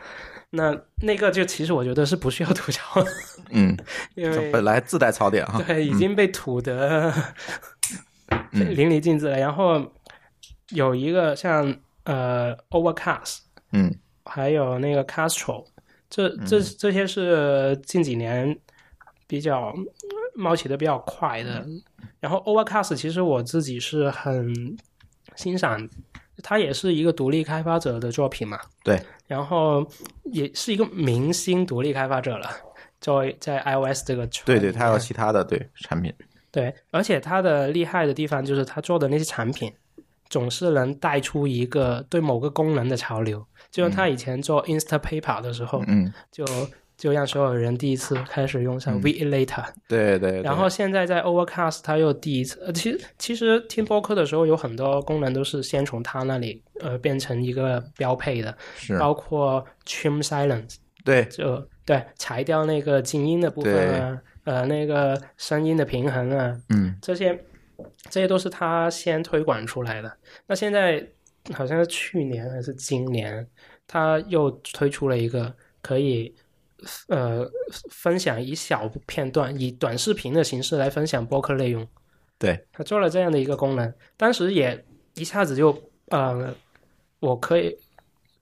[0.51, 3.11] 那那个就其实我觉得是不需要吐槽的，
[3.51, 3.77] 嗯，
[4.16, 7.12] 因为本来自带槽点哈，对已经被吐得
[8.53, 8.75] 嗯。
[8.77, 9.38] 淋漓尽致了。
[9.38, 9.92] 然后
[10.70, 13.38] 有一个像呃 Overcast，
[13.72, 13.94] 嗯
[14.25, 15.65] 还有那个 Castro，
[16.09, 18.59] 这这这些是近几年
[19.27, 19.75] 比较
[20.35, 21.67] 冒起的比较快的。
[22.21, 24.77] 然后 Overcast 其实我自己是很
[25.37, 25.89] 欣赏，
[26.43, 28.59] 它也是一个独立开发者的作品嘛。
[28.85, 29.01] 对。
[29.27, 29.87] 然后
[30.25, 32.51] 也是一个明星独立开发者了，
[33.01, 36.13] 在在 iOS 这个对对，里它有其他的对产品，
[36.51, 39.73] 对，而且它的厉害的地方就是它做的那些产品，
[40.29, 43.43] 总是能带出一个对某个功能的潮流。
[43.73, 46.45] 就像他以前做 Instapaper 的时候，嗯，就
[46.97, 61.25] 就让所有人第一次开始用上 Read Later，、对对对，然后现在在 Overcast 它又第一次，呃，其实其实听播客的时候有很多功能都是先从它那里呃变成一个标配的，是，包括 Trim Silence，对。
[61.25, 66.97] 就对裁掉那个静音的部分啊，呃，那个声音的平衡啊，嗯。
[67.03, 67.37] 这些
[68.09, 70.17] 这些都是他先推广出来的。
[70.47, 71.05] 那现在
[71.55, 73.46] 好像是去年还是今年，
[73.87, 76.35] 他又推出了一个可以
[77.09, 77.44] 呃
[77.90, 81.87] 分享一小片段，以短视频的形式来分享播客内容。
[82.38, 85.76] 对，他做了这样的一个功能，当时也一下子就
[86.09, 86.55] 呃，
[87.20, 87.76] 我可以。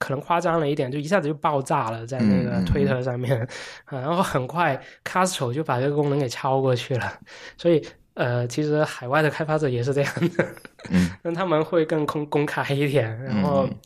[0.03, 3.39] 可能夸张了一点，就一下子就爆炸了，在那个推特上面，
[3.85, 7.21] 啊 然后很快 Castro 就把这个功能给超过去了，
[7.59, 10.45] 所以呃，其实海外的开发者也是这样的，
[10.91, 13.77] 嗯 那他们会更公公开一点，然后嗯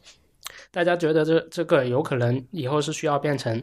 [0.70, 3.62] 大家觉得这这个有可能以后是需要变成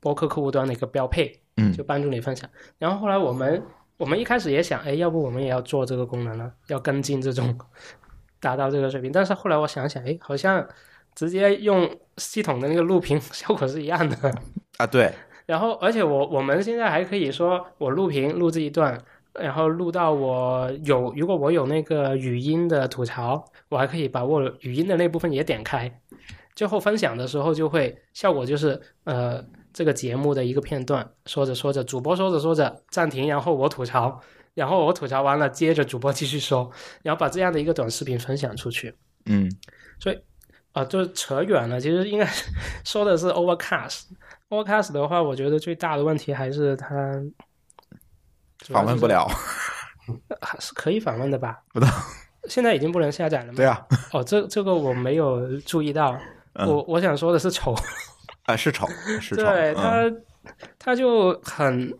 [0.00, 2.48] 播客客户端的一个标配，嗯就帮助你分享。
[2.78, 3.62] 然后后来我们
[3.96, 7.56] 我们一开始也想，哎，要不我们也要做这个功能呢，要跟进这种
[8.40, 9.12] 达到这个水平。
[9.12, 10.66] 但是后来我想想，哎，好像
[11.14, 14.16] 直接用系统的那个录屏 效果是一样的。
[14.78, 15.12] 啊对，
[15.46, 19.00] 然后，而且我我们现在还可以说，我录屏录这一段，
[19.40, 26.00] 然后录到我有，如果我有那个语音的吐槽，我还可以把我语音的那部分也点开，
[26.54, 34.20] 最后分享的时候就会效果就是呃这个节目的一个片段，说着说着，主播说着说着暂停，然后我吐槽，
[34.54, 36.70] 然后我吐槽完了，接着主播继续说，
[37.02, 38.94] 然后把这样的一个短视频分享出去。
[39.26, 39.50] 嗯
[39.98, 40.18] 所以
[40.72, 41.80] 啊，就是扯远了。
[41.80, 42.28] 其实应该
[42.84, 44.04] 说的是 Overcast。
[44.50, 47.20] Overcast 的话，我觉得最大的问题还是它
[48.72, 49.26] 访问不，了，
[50.40, 51.60] 还是可以访问的吧？
[51.74, 51.92] 不知道，
[52.48, 53.52] 现在已经不能下载了吗？
[53.56, 56.12] 对啊，哦，这这个我没有注意到。
[56.12, 57.74] 嗯我我想说的是丑，
[58.46, 58.86] 啊是丑
[59.20, 61.92] 是丑，对嗯它它就很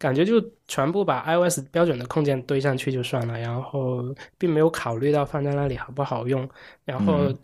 [0.00, 4.02] 感觉就全部把 iOS 标准的控件堆上去就算了，然后
[4.36, 6.48] 并没有考虑到放在那里好不好用，
[6.84, 7.38] 然后嗯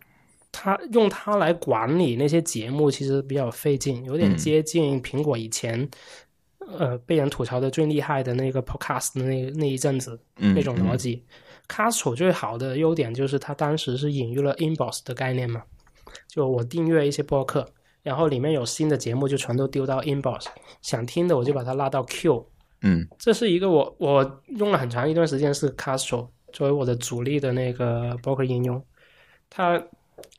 [0.51, 5.89] 它用它来管理那些节目，其实比较费劲，有点嗯接近苹果以前。
[6.79, 11.25] 呃，被人吐槽的最厉害的那个 Podcast 的那那一阵子，嗯那种逻辑。
[11.69, 15.63] Castro 最好的优点就是它当时是引入了 inbox 的概念嘛，
[16.29, 17.69] 就我订阅一些播客，
[18.03, 20.47] 然后里面有新的节目就全都丢到 inbox，
[20.83, 22.47] 想听的我就把它拉到 Q。
[22.83, 28.81] 嗯这是一个我我用了很长一段时间是 Castro 作为我的主力的那个播客应用，
[29.51, 29.83] 它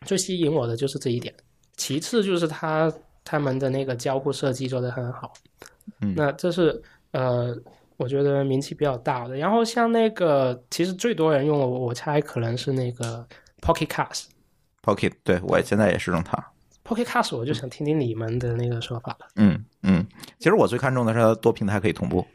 [0.05, 1.33] 最吸引我的就是这一点，
[1.75, 2.93] 其次就是它
[3.25, 5.33] 他们的那个交互设计做得很好。
[6.01, 7.55] 嗯那这是呃，
[7.97, 9.35] 我觉得名气比较大的。
[9.37, 13.27] 然后像那个，其实最多人用，我我猜可能是那个
[13.61, 14.25] Pocket Cast。
[14.83, 16.37] ，Pocket，对我现在也是用它。
[16.83, 19.27] Pocket Cast，我就想听听你们的那个说法了。
[19.35, 20.05] 嗯嗯，
[20.39, 22.25] 其实我最看重的是它多平台可以同步。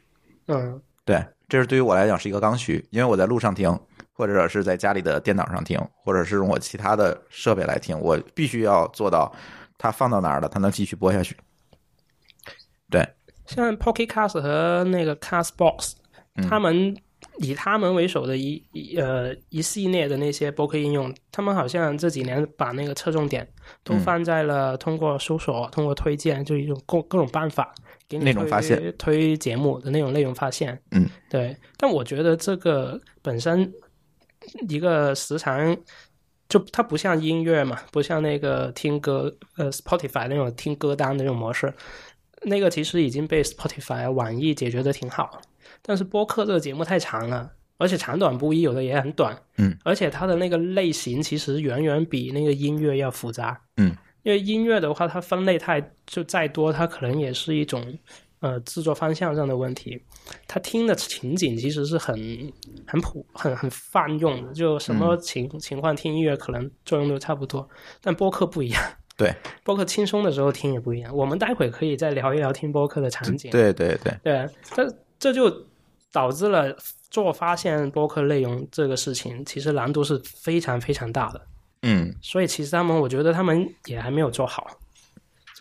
[0.48, 3.78] 嗯对，这是对于我来讲是一个刚需，因为我在路上听，
[4.12, 9.32] 或者是在家里的电脑上听，或者是用我其他的设备来听，我必须要做到
[9.78, 11.36] 它放到哪儿了，它能继续播下去。
[12.90, 13.04] 对，
[13.54, 15.92] 像 Pocket Cast 和那个 Castbox，
[16.36, 16.96] 嗯他们
[17.38, 23.46] 以他们为首的一一呃一系列的那些播客应用，他们好像这几年把那个侧重点
[23.84, 27.72] 都嗯放在了通过搜索、通过推荐，就一种各各种办法
[28.08, 30.80] 给你内容推发现推节目的那种内容发现。
[30.90, 31.56] 嗯，对。
[31.76, 33.72] 但我觉得这个本身
[34.68, 35.76] 一个时长。
[36.48, 41.72] 就它不像音乐嘛，不像那个听歌，呃，Spotify 那种听歌单的那种模式，
[42.44, 45.40] 那个其实已经被 Spotify、网易解决的挺好，
[45.80, 57.96] 但是播客这个节目太长了，而且长短不一，有的也很短，嗯，而且它的那个类型其实远远比那个音乐要复杂，嗯，因为音乐的话，它分类太就再多，它可能也是一种
[58.40, 60.02] 呃制作方向上的问题，
[60.48, 62.16] 它听的情景其实是很
[62.86, 67.68] 很普很很泛用的，就什么情、情况听音乐可能作用都差不多，
[68.00, 68.82] 但播客不一样。
[69.22, 69.32] 对，
[69.62, 71.14] 播客轻松的时候听也不一样。
[71.14, 73.52] 我们待会可以再聊一聊听播客的场景。
[73.52, 75.64] 对对对，对，这这就
[76.10, 76.76] 导致了
[77.08, 81.40] 做发现播客内容这个事情，其实难度是非常非常大的。
[81.82, 84.66] 嗯，所以其实他们，我觉得他们也还没有做好。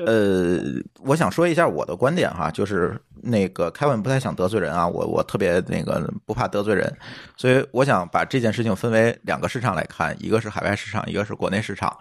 [0.08, 0.60] 呃，
[1.02, 6.91] 我想说一下我的观点哈，就是那个凯文不太想得罪人啊，我我特别那个不怕得罪人，
[7.38, 11.95] 所以我想把这件事情分为两个市场来看，一个是海外市场，一个是国内市场。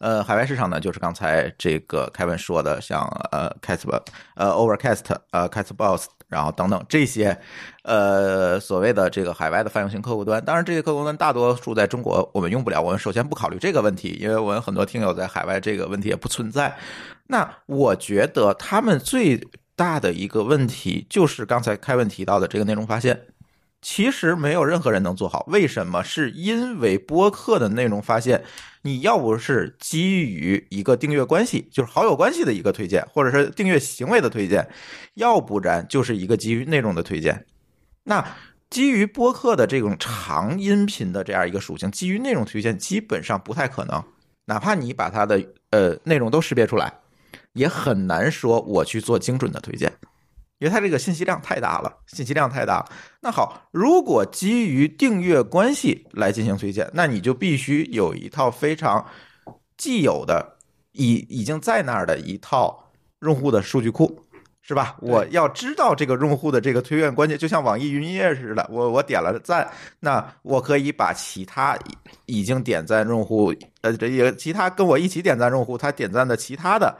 [0.00, 4.00] 呃，海外市场呢，就是刚才这个凯文说的，像呃 Castbox、
[4.34, 7.38] 呃 Overcast、呃 Castbox，然后等等这些，
[7.82, 10.42] 呃所谓的这个海外的泛用型客户端。
[10.42, 16.74] 当然，这些客户端大多数在中国我们用不了，我们首先不考虑这个问题，因为我们很多听友在海外这个问题也不存在。
[17.26, 19.38] 那我觉得他们最
[19.76, 23.20] 大的一个问题就是刚才凯文提到的这个内容发现。
[23.82, 26.02] 其实没有任何人能做好，为什么？
[26.02, 28.44] 是因为播客的内容发现，
[28.82, 34.68] 你要不是基于一个订阅关系，就是好友关系的一个推荐，或者是订阅行为的推荐，
[35.14, 37.46] 要不然就是一个基于内容的推荐。
[38.04, 38.36] 那
[38.68, 44.04] 基于播客的这种长音频的这样一个属性，基于内容推荐基本上不太可能，
[44.44, 46.92] 哪怕你把它的呃内容都识别出来，
[47.54, 49.90] 也很难说我去做精准的推荐。
[50.60, 52.84] 因为它这个信息量太大了，信息量太大。
[53.18, 59.04] 那好，如果基于订阅关系来进行推荐，那你就必须有一套非常
[59.78, 60.58] 既有的、
[60.92, 64.22] 已已经在那儿的一套用户的数据库，
[64.60, 64.96] 是吧？
[65.00, 69.66] 我要知道这个用户的这个推荐关键，就像网易云音乐似的，我我点了赞，
[69.98, 71.74] 那我可以把其他
[72.26, 76.94] 已经点赞用户，呃，这个其他跟我一起点赞用户，他点赞的其他的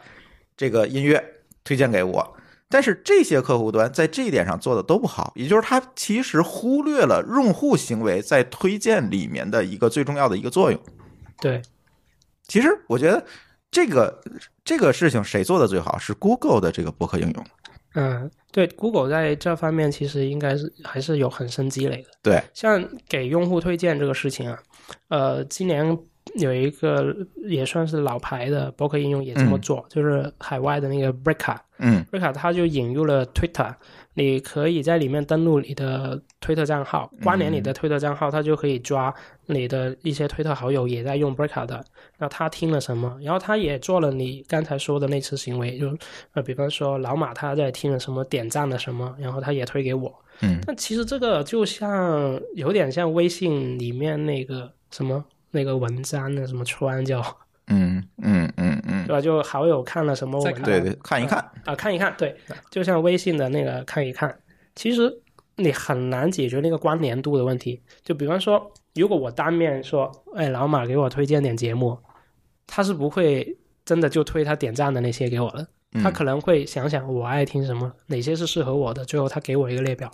[0.57, 1.23] 这个音乐
[1.63, 2.37] 推荐给我。
[2.73, 10.81] 但是这些客户端在这一点上做的都不好，也就是它其实忽略了用户行为在推荐里面的一个最重要的一个作用。
[11.41, 11.61] 对，
[12.47, 13.25] 其实我觉得
[13.73, 14.23] 这个
[14.65, 17.45] 这个事情谁做的最好是 Google 的这个博客应用。
[17.95, 22.11] 嗯，对，Google 在这方面其实应该是还是有很深积累的。
[22.23, 24.59] 对，像给用户推荐这个事情啊，
[25.09, 25.99] 呃，今年
[26.37, 27.13] 有一个
[27.49, 31.57] 也算是老牌的博客应用也这么嗯做，就是海外的那个 Breaker。
[31.81, 32.07] 嗯。
[32.11, 33.75] Breaker 它就引入了 Twitter，
[34.15, 39.13] 你可以在里面登录你的推特账号，关联你的推特账号，它就可以抓
[39.47, 41.85] 你的一些推特好友也在用 Breaker 的，
[42.19, 45.97] 那他听了什么，然后他也做了你刚才说的那次行为，就
[46.35, 50.15] 呃，比方说老马他在听了什么，点赞了什么，然后他也推给我。
[50.43, 50.59] 嗯。
[50.67, 57.21] 但其实这个就像有点像微信里面那个什么那个文章的什么川叫
[57.71, 59.21] 嗯嗯嗯嗯对，吧？
[59.21, 61.39] 就好友看了什么文章，对对，看一看。
[61.65, 62.37] 啊，看一看，对，
[62.71, 64.37] 就像微信的那个看一看，
[64.75, 65.11] 其实
[65.57, 67.81] 你很难解决那个关联度的问题。
[68.03, 71.97] 就比方说，如果我当面说，哎，老马给我推荐点节目，
[72.67, 80.11] 他是不会真的就推他点赞的那些给我的，嗯他可能会想想我爱听什么，哪些是适合我的，最后他给我一个列表，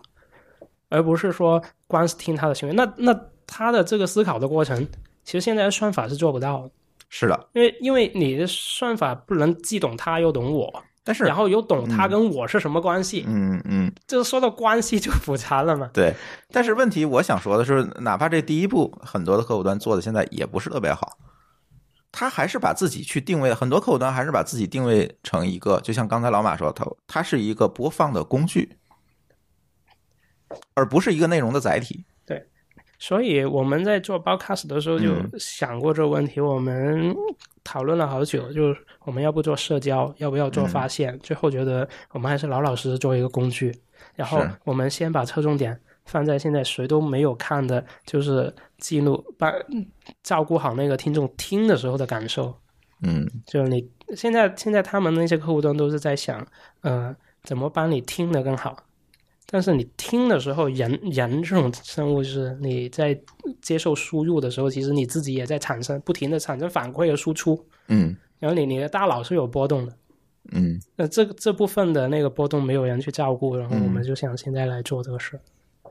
[0.88, 2.74] 而不是说光是听他的行为。
[2.74, 4.86] 那那他的这个思考的过程，
[5.22, 6.70] 其实现在的算法是做不到的，
[7.08, 15.88] 是的，因为因为你的算法不能既懂他又懂我，但是然后又懂他跟我是什么关系，嗯嗯，这说到关系就复杂了嘛。
[15.92, 16.14] 对。
[16.50, 21.16] 但是问题我想说的是，哪怕这第一步很多的客户端做的现在也不是特别好，
[22.10, 28.76] 他还是把自己去定位，很多客户端还是把自己定位成一个，就像刚才老马说，他它是一个播放的工具，
[30.74, 32.04] 而不是一个内容的载体。
[32.98, 37.14] 所以我们在做 podcast 的时候就嗯想过这个问题，我们
[37.62, 41.18] 讨论了好久，就是我们要不做社交，要不要做发现？
[41.20, 43.74] 最后觉得我们还是老老实实做一个工具，
[44.14, 49.52] 然后我们先把侧重点放在现在谁都没有看的，就是记录把
[50.22, 52.54] 照顾好那个听众听的时候的感受。
[53.02, 56.46] 嗯就是你现在现在他们那些客户端都是在想，
[56.80, 58.74] 呃，怎么帮你听得更好。
[59.48, 63.18] 但是你听的时候，人人这种生物就是你在
[63.62, 69.92] 接受输入的时候，其实你自己也在产生不停的产生反馈和输出，嗯然后你你的大脑是有波动的。
[70.52, 75.36] 嗯那这这部分的那个波动没有人去照顾，然后我们就想现在来做这个事。
[75.36, 75.40] 嗯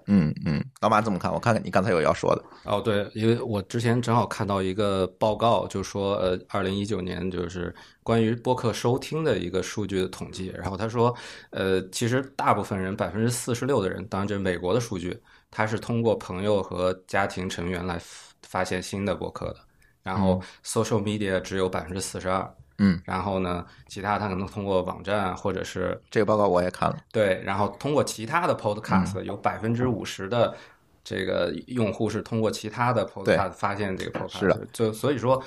[0.07, 1.33] 嗯嗯，老马怎么看？
[1.33, 2.43] 我看看你刚才有要说的。
[2.63, 11.15] 哦，对，因为我之前正好看到一个报告，就说呃，二零一九年就是关于播客收听的一个数据的统计，然后他说，
[11.49, 15.17] 呃，其实大部分人百分之四十六的人，当然这是美国的数据，
[15.49, 17.99] 他是通过朋友和家庭成员来
[18.43, 19.57] 发现新的播客的，
[20.03, 22.47] 然后 social media 只有百分之四十二，
[22.77, 26.97] 嗯，然后呢，其他他可能通过网站或者是这个报告我也看了。
[27.11, 30.55] 对，然后通过其他的 podcast，、有百分之五十的
[31.03, 35.41] 这个用户是通过其他的 podcast 发现这个 podcast，是的，就所以说，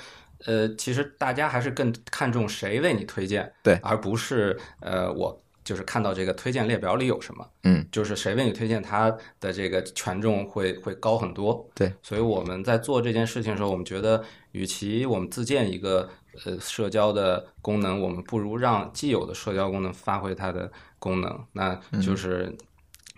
[0.45, 5.41] 呃，其实大家还是更看重谁为你推荐，对而不是呃我。
[5.69, 11.63] 就是看到这个推荐列表里有什么，嗯，就是谁为你推荐，他的这个权重会会高很多。
[11.75, 16.09] 对，所以我们在做这件事情的时候，我们觉得，与其我们自建一个
[16.43, 21.45] 呃社交的功能，我们不如让既有的社交功能发挥它的功能。
[21.51, 22.51] 那就是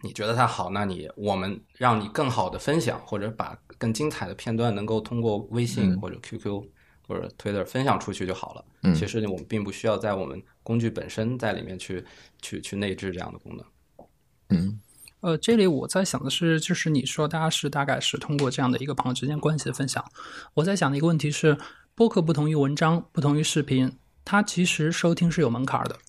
[0.04, 6.62] 你觉得它好，那你我们让你更好的分享，或者把更精彩的片段能够通过微信或者 QQ
[7.12, 8.66] 或者 Twitter 分享出去就好了。
[8.84, 12.04] 嗯其实我们并不需要在我们工具本身在里面去
[12.42, 13.66] 去去内置这样的功能。
[14.50, 14.80] 嗯
[15.20, 20.04] 呃，这里我在想的是，就是你说大家是大概是通过这样的一个朋友之间关系的分享，
[20.56, 21.58] 我在想的一个问题是，
[21.94, 26.00] 播客不同于文章，不同于视频，它其实收听是有门槛的。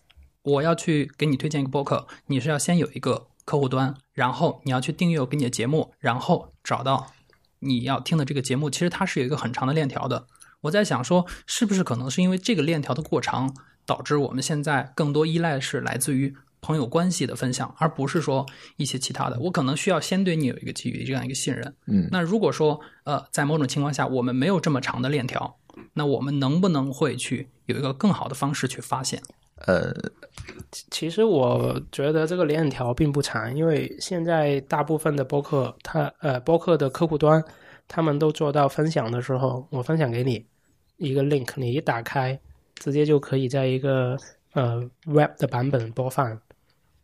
[0.44, 7.12] 我要去给你推荐一个播客，你是要先有一个客户端，然后你要去订阅我给你的节目，然后找到
[7.58, 10.26] 你要听的这个节目，其实它是有一个很长的链条的。
[10.62, 13.54] 我在想说，是不是可能是因为这个链条的过长，
[13.84, 18.46] 导致我们现在更多依赖是来自于朋友关系的分享，而不是说
[18.76, 19.38] 一些其他的。
[19.40, 21.74] 我可能需要先对你有一个基于这样一个信任。
[21.86, 25.56] 嗯那如果说呃，在某种情况下我们没有这么长的链条，
[25.92, 29.20] 那我们能不能会去有一个更好的方式去发现？
[29.66, 29.92] 呃
[30.90, 37.42] 其实我觉得这个链条并不长，因为现在大部分的播客，它呃播客的客户端，
[37.86, 40.46] 他们都做到分享的时候，我分享给你
[41.02, 42.38] 一个 link，你一打开，
[42.76, 44.16] 直接就可以在一个
[44.52, 46.40] 呃 web 的版本播放。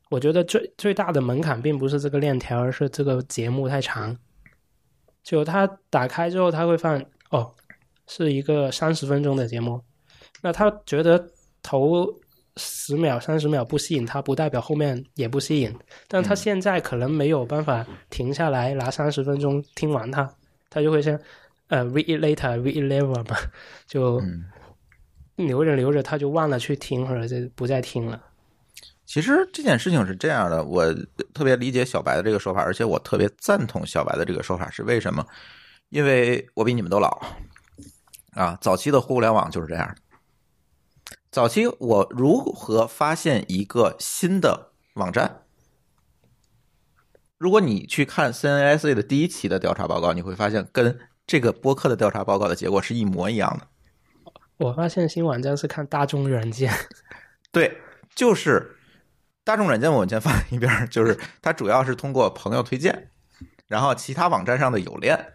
[0.08, 4.16] 我觉得最最大的门槛并不是这个链条，而是这个节目太长。
[5.22, 6.98] 就它打开之后，它会放
[7.30, 7.52] 哦，
[8.06, 9.82] 是一个三十分钟的节目，
[10.40, 11.28] 那他觉得
[11.62, 12.06] 头
[12.56, 15.74] 十秒、三十秒不吸引他，不代表后面也不吸引。
[16.06, 20.32] 但他现在可能没有办法停下来拿三十分钟听完它，
[20.70, 21.20] 他就会先
[21.68, 23.36] 呃 read it later, read it later 嘛，
[23.86, 24.20] 就
[25.36, 28.22] 留着留着他就忘了去听，或者就不再听了。
[29.06, 30.92] 其实这件事情是这样的，我
[31.32, 35.26] 特别理解小白的这个说法，而且我特别赞同小白的这个说法，是为什么？
[35.88, 37.18] 因为我比你们都老
[38.32, 39.96] 啊，早期的互联网就是这样。
[41.30, 45.42] 早期我如何发现一个新的网站？
[47.38, 50.98] 如果你去看 CNSA 的第一期的调查报告，你会发现跟
[51.28, 53.66] 这个播客的调查报告的结果是一模一样的。
[54.56, 56.72] 我发现新网站是看大众软件，
[57.52, 57.78] 对，
[58.14, 58.76] 就是
[59.44, 63.10] 大众软件，我们先放一边儿，就是它主要是通过朋友推荐，
[63.66, 65.34] 然后其他网站上的有链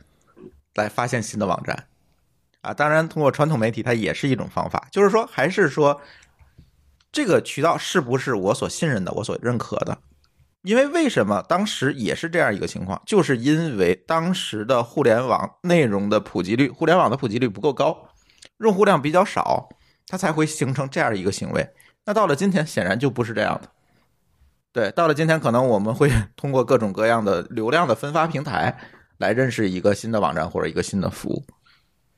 [0.73, 1.85] 来发现新的网站
[2.61, 2.73] 啊。
[2.73, 6.01] 当然，通过传统媒体它也是一种方法，就是说，还是说
[7.11, 9.99] 这个渠道是不是我所信任的、我所认可的？
[10.64, 18.09] 因为为什么当时也是这样一个情况，就是因为当时的互联网内容的普及率，互联网的普及率不够高。
[18.59, 19.68] 用户量比较少，
[20.07, 21.70] 它才会形成这样一个行为。
[22.05, 23.70] 那到了今天，显然就不是这样的。
[24.72, 28.78] 对，到了今天，可能我们会 通过各种各样的流量的分发平台
[29.18, 31.43] 来认识一个新的网站或者一个新的服务。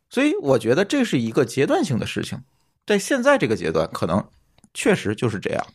[0.09, 2.39] 所以，我觉得这是一个阶段性的事情，
[2.85, 4.23] 在现在这个阶段，可能
[4.73, 5.65] 确实就是这样。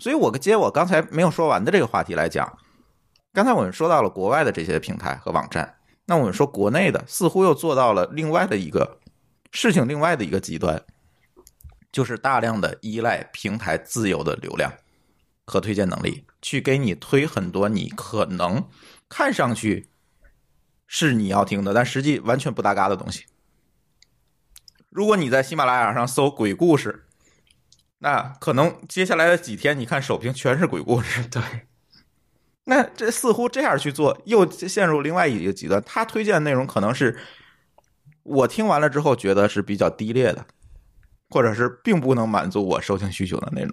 [0.00, 2.58] 所以我接我刚才没有说完的这个话题来讲，
[3.34, 5.76] 刚才我们说到了国外的这些平台和网站，
[6.06, 8.98] 那我们说国内的似乎又做到了另外的一个
[9.52, 10.82] 事情，另外的一个极端，
[11.92, 14.72] 就是大量的依赖平台自由的流量
[15.44, 18.66] 和推荐能力，去给你推很多你可能
[19.06, 19.90] 看上去
[20.86, 23.26] 是你要听的，但实际完全不搭嘎的东西。
[24.88, 27.04] 如果你在喜马拉雅上搜鬼故事。
[28.02, 31.22] 那可能接下来的几天，你看首屏全是鬼故事。
[31.28, 31.42] 对，
[32.64, 35.82] 那这似乎这样去做，又陷入另外一个极端。
[35.84, 37.18] 他推荐的内容可能是
[38.22, 40.42] 我听完了之后觉得是比较低劣的，
[41.28, 43.72] 或者是并不能满足我收听需求的内容。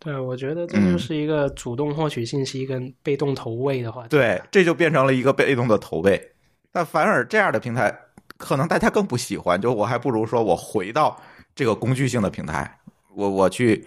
[0.00, 4.08] 对，我觉得这就是一个主动获取信息跟被动投喂的话题。
[4.08, 6.32] 对，这就变成了一个被动的投喂。
[6.72, 7.96] 那反而这样的平台，
[8.36, 9.60] 可能大家更不喜欢。
[9.60, 11.20] 就我还不如说我回到
[11.54, 12.78] 这个工具性的平台。
[13.14, 13.86] 我我去，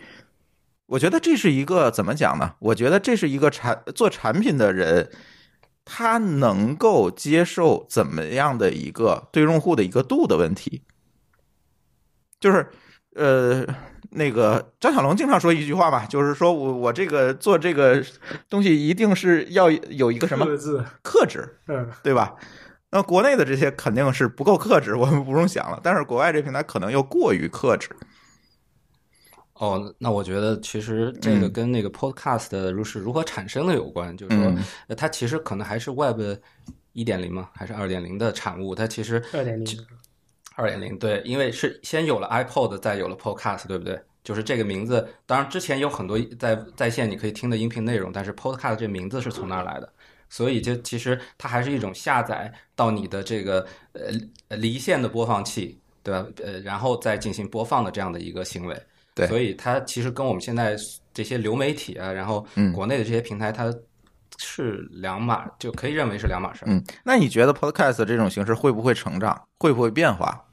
[0.87, 2.55] 我觉得这是一个怎么讲呢？
[2.59, 5.09] 我觉得这是一个产做产品的人，
[5.85, 10.81] 他能够接受怎么样的一个对用户的一个度的问题。
[12.39, 12.67] 就是
[13.15, 13.65] 呃，
[14.09, 18.03] 那个张小龙经常说一句话嘛，就是说我我这个做这个
[18.49, 20.45] 东西一定是要有一个什么
[21.03, 22.35] 克制，嗯，对吧？
[22.89, 25.79] 那国内的这些肯定是不够克制，我们不用想了。
[25.81, 27.89] 但是国外这平台可能又过于克制。
[29.61, 34.51] 哦，那我觉得其实这个跟那个 Podcast 如是如何产生的有关，就是说，
[34.97, 36.19] 它其实可能还是 Web
[36.93, 37.51] 一点零吗？
[37.53, 38.73] 还是二点零的产物？
[38.73, 39.87] 它其实二点零，
[40.55, 44.01] 二点零对，因为是先有了 iPod，再有了 Podcast，对不对？
[44.23, 49.93] 就是这个名字，当然之前有很多在在线你可以听的音频内容，但是 Podcast 这名字是从哪儿来的，
[50.27, 54.09] 所以就其实它还是一种下载到你的这个呃
[54.57, 56.25] 离线的播放器，对吧？
[56.43, 58.75] 呃，然后再进行播放的这样的一个行为。
[59.21, 60.75] 对，所以它其实跟我们现在
[61.13, 63.71] 这些流媒体啊，然后国内的这些平台，它
[64.37, 66.63] 是两码，就可以认为是两码事。
[66.65, 69.39] 嗯，那你觉得 Podcast 这种形式会不会成长？
[69.59, 70.45] 会不会变化？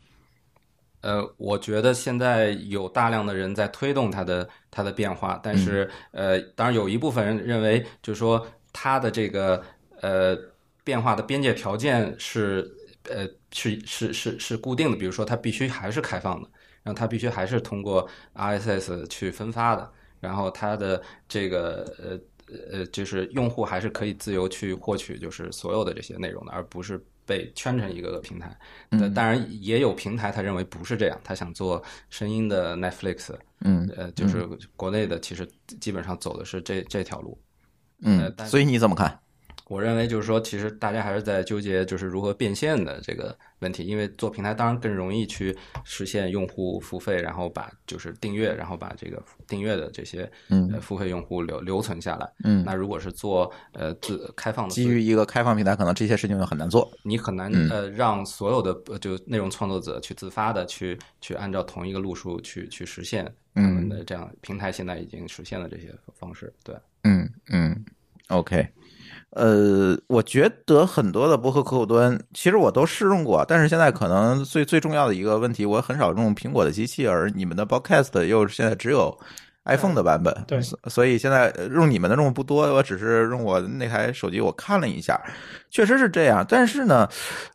[1.00, 9.62] 呃，我觉得现在有大量的人在推动它的它的变化，但是呃，当然有一部分人认为，就是说它的这个
[10.00, 10.36] 呃
[10.82, 12.68] 变化的边界条件是
[13.08, 16.48] 呃是是是是固定的，比如说它必须还是开放的。
[16.89, 22.18] 然后它必须还是通过 RSS 去分发的，然后它的这个呃
[22.72, 28.59] 呃，就是用户还是可以自由去获取，就是所有的这些内容的，而不是被圈成一个个平台。
[28.91, 33.34] 嗯，当然也有平台他认为不是这样，他想做声音的 Netflix。
[33.61, 35.47] 嗯，呃，就是国内的其实
[35.78, 37.39] 基本上走的是这这条路。
[38.01, 39.20] 嗯，所以你怎么看？
[39.68, 52.26] 我认为就是说，其实大家还是在纠结就是如何变现的这个问题，因为做平台当然更容易去实现用户付费，然后把就是订阅，然后把这个订阅的这些嗯付费用户留留存下来。
[52.44, 66.50] 嗯，那如果是做呃自开放的，基于一个开放平台，可能这些事情就很难做，你很难呃让所有的就内容创作者去自发的去去按照同一个路数去去实现他们的这样平台现在已经实现了这些方式。
[66.64, 67.84] 对，嗯嗯
[68.28, 68.66] ，OK。
[69.39, 79.16] 呃，我觉得很多的博客客户端，其实我都试用过，但是现在可能最最重要的一个问题，我很少用苹果的机器，而你们的 Podcast 又现在只有
[79.64, 85.20] iPhone 的版本，对，所以现在用你们的用户不多，我只是用我那台手机，我看了一下，
[85.70, 86.45] 确实是这样。
[86.49, 87.09] 但是呢，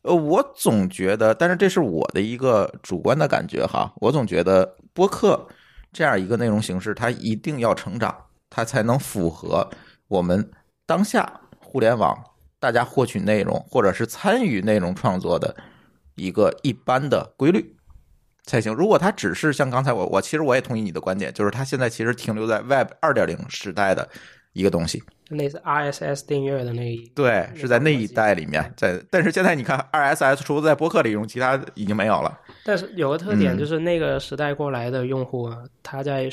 [0.04, 5.46] 呃，我总觉得，但是这是我的一个主观的感觉哈，我总觉得播客
[5.92, 8.16] 这样一个内容形式，它一定要成长，
[8.50, 9.70] 它才能符合
[10.08, 10.50] 我们
[10.86, 11.42] 当下。
[11.74, 12.16] 互联网，
[12.60, 15.56] 大家获取内容或者是参与内容创作的
[16.14, 17.76] 一个一般的规律
[18.44, 18.72] 才行。
[18.72, 24.08] 如果它只是像刚才我，我其实我也同意你的观点，就是它现在其实停留在 Web 二点零时代的
[24.54, 32.40] 一个东西，类似 RSS 订阅的那一对，是在那一代里面，在但是现在你看 RSS 除了在博客里用，其他已经没有了。
[32.64, 36.30] 但是有个特点就是那个时代过来的用户啊，他在。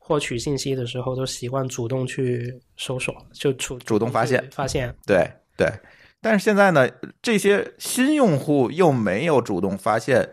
[0.00, 4.94] 获取信息的时候都习惯主动去搜索，就主主动发现发现。
[5.04, 5.70] 对对，
[6.22, 6.88] 但是现在呢，
[7.20, 10.26] 这些新用户又没有主动发现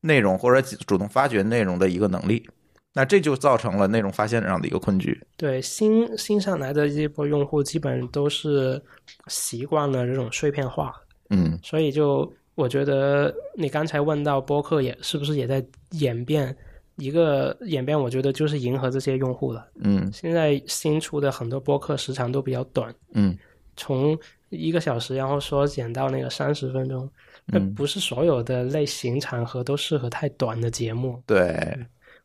[0.00, 2.46] 内容或者主动发掘内容的一个能力，
[2.92, 5.18] 那这就造成了内容发现上的一个困局。
[5.36, 8.82] 对新新上来的这波用户，基本都是
[9.28, 10.92] 习惯了这种碎片化，
[11.30, 16.54] 嗯，所以就我觉得你刚才问到播客也是不是也在演变？
[16.96, 19.66] 一个演变，我觉得就是迎合这些用户了。
[19.80, 23.36] 嗯现在新出的很多播客时长都比较短，嗯
[23.76, 24.18] 从
[24.50, 27.08] 一个小时然后缩减到那个三十分钟。
[27.46, 31.20] 那嗯，不是所有的类型场合都适合太短的节目。
[31.26, 31.76] 对，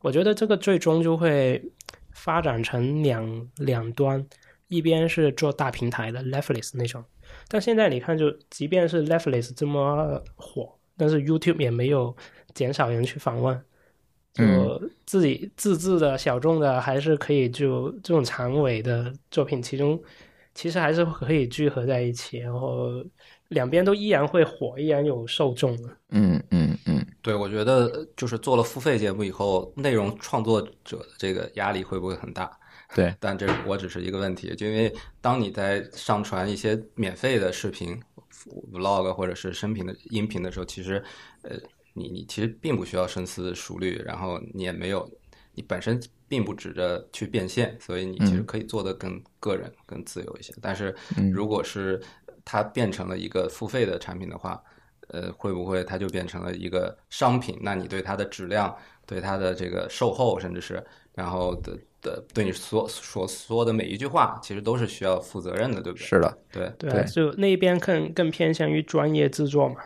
[0.02, 1.60] 我觉得这个最终就会
[2.12, 4.24] 发展成两两端，
[4.68, 7.04] 一边是做大平台的 Netflix 那种，
[7.48, 12.16] 但现在你看，就即便是 Netflix 这么火，但是 YouTube 也没有
[12.54, 13.60] 减少人去访问，
[14.38, 20.00] 就嗯自己自制的小众的还是可以就这种长尾的作品，其中
[20.54, 23.04] 其实还是可以聚合在一起，然后
[23.50, 25.90] 两边都依然会火，依然有受众的。
[26.10, 32.52] 嗯嗯嗯，对，我觉得就是做了付费节目以后，内容创作者的这个压力会不会很大？
[32.96, 38.00] 对， 但这我只是一个问题，就因为当你在上传一些免费的视频、
[38.74, 41.04] vlog 或者是声频的音频的时候，其实，
[41.42, 41.56] 呃，
[41.98, 45.10] 你你其实并不需要深思熟虑，然后你也没有，
[45.54, 50.54] 你本身并不指着去变现，所以你其实可以做的更个人、更自由一些。
[50.62, 50.96] 但是
[51.34, 52.02] 如果是
[52.46, 54.62] 它变成了一个付费的产品的话，
[55.10, 57.58] 呃，会不会它就变成了一个商品？
[57.62, 58.76] 那你对它的质量、
[59.06, 66.06] 对它的这个售后，甚至是然后的的对你所所说的每一句话，其实都是需要负责任的，对不对？
[66.06, 69.78] 是的，对，对就那边更更偏向于专业制作嘛，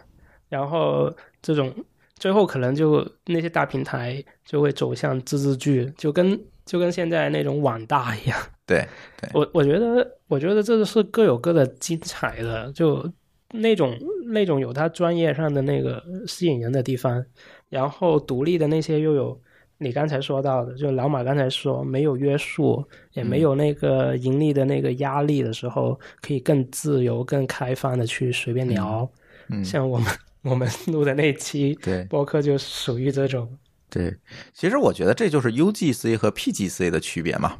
[0.50, 1.74] 然后这种
[2.22, 8.40] 最后可能就那些大平台就会走向自制剧，就跟就跟现在那种网大一样。
[8.68, 8.86] 对，
[9.34, 13.12] 我我觉得我觉得这是各有各的精彩的，就
[13.54, 13.98] 那种
[14.28, 17.26] 那种有它专业上的那个吸引人的地方，
[17.70, 19.42] 然后独立的那些又有。
[19.84, 29.10] 你刚才说到的，就老马刚才说没有约束，也没有那个盈利的那个压力的时候，可以更自由、更开放的去随便聊。
[29.50, 30.08] 嗯，像我们
[30.44, 33.58] 我们 录的那期对播客就属于这种。
[33.90, 34.16] 对，
[34.54, 37.58] 其实我觉得这就是 UGC 和 PGC 的区别嘛。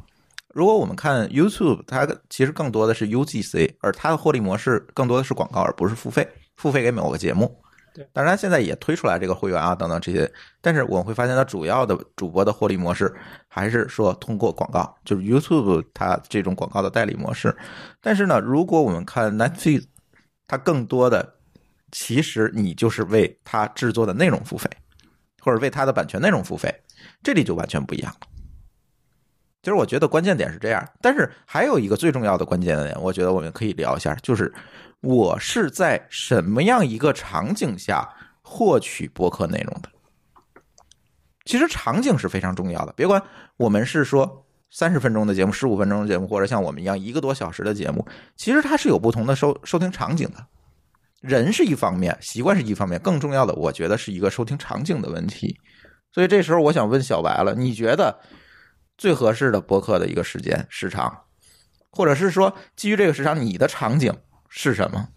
[0.48, 6.26] 如果我们看 YouTube，它其实更多的是 UGC，而它的获利模式更多的是广告，而不是付费，
[6.56, 7.54] 付费给某个节目。
[7.94, 10.30] 对，当然现在也推出来这个会员啊等等这些，
[10.62, 13.14] 但是我们会发现它主要的主播的获利模式
[13.48, 17.54] 还是说通过广告，就是 YouTube 它这种广告的代理模式。
[18.00, 19.84] 但是呢，如果我们看 Netflix，
[20.46, 21.34] 它更多的
[21.92, 24.68] 其实你就是为他制作的内容付费。
[25.44, 26.72] 或者为他的版权内容付费，
[27.20, 28.28] 这里就完全不一样了。
[29.60, 34.54] 其实我觉得关键点是这样，但是还有一个最重要的关键点，我觉得我们可以聊一下，就是
[35.00, 38.08] 我是在什么样一个场景下
[38.40, 39.88] 获取播客内容的。
[41.44, 43.20] 其实场景是非常重要的，别管
[43.56, 50.46] 我们是说三十分钟的节目、十五分钟的节目，或者像我们一样一个多小时的节目，其实它是有不同的收收听场景的。
[51.22, 55.56] 人是一方面，习惯是一方面，更重要的，我觉得是一个收听场景的问题。
[56.12, 58.18] 所以这时候我想问小白了，你觉得
[58.98, 61.16] 最合适的播客的一个时间时长，
[61.90, 64.12] 或者是说基于这个时长，你的场景
[64.48, 65.08] 是什么？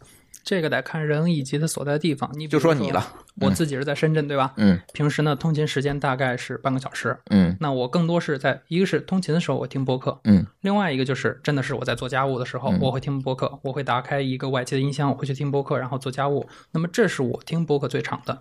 [0.46, 2.32] 这个得看人以及他所在的地方。
[2.36, 3.06] 你就说你了，
[3.42, 4.54] 我自己是在深圳，对吧？
[4.56, 7.18] 嗯平时呢，通勤时间大概是半个小时。
[7.32, 16.48] 嗯那我更多是在一个是通勤的时候我听播客，嗯另外一个就是真的是我在做家务的时候嗯我会听播客，我会打开一个外接的音箱，我会去听播客，然后做家务。
[16.72, 18.40] 那么这是我听播客最长的。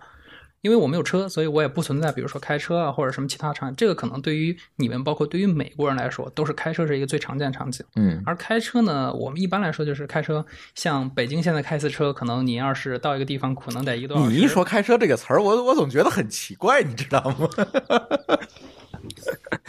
[0.65, 3.75] 因为我没有车，所以我也不存在，比如说开车啊或者什么其他场景。
[3.75, 7.85] 这个可能对于你们，包括对于美国人来说，都是开车是一个最常见的场景。
[7.95, 10.43] 嗯而开车呢，我们一般来说就是开车，
[10.73, 14.31] 像北京现在开一次车，可能你要是到一个地方，可能得一个多小时。
[14.31, 17.47] 你一说开车这个词儿，我我总觉得很奇怪，你知道吗？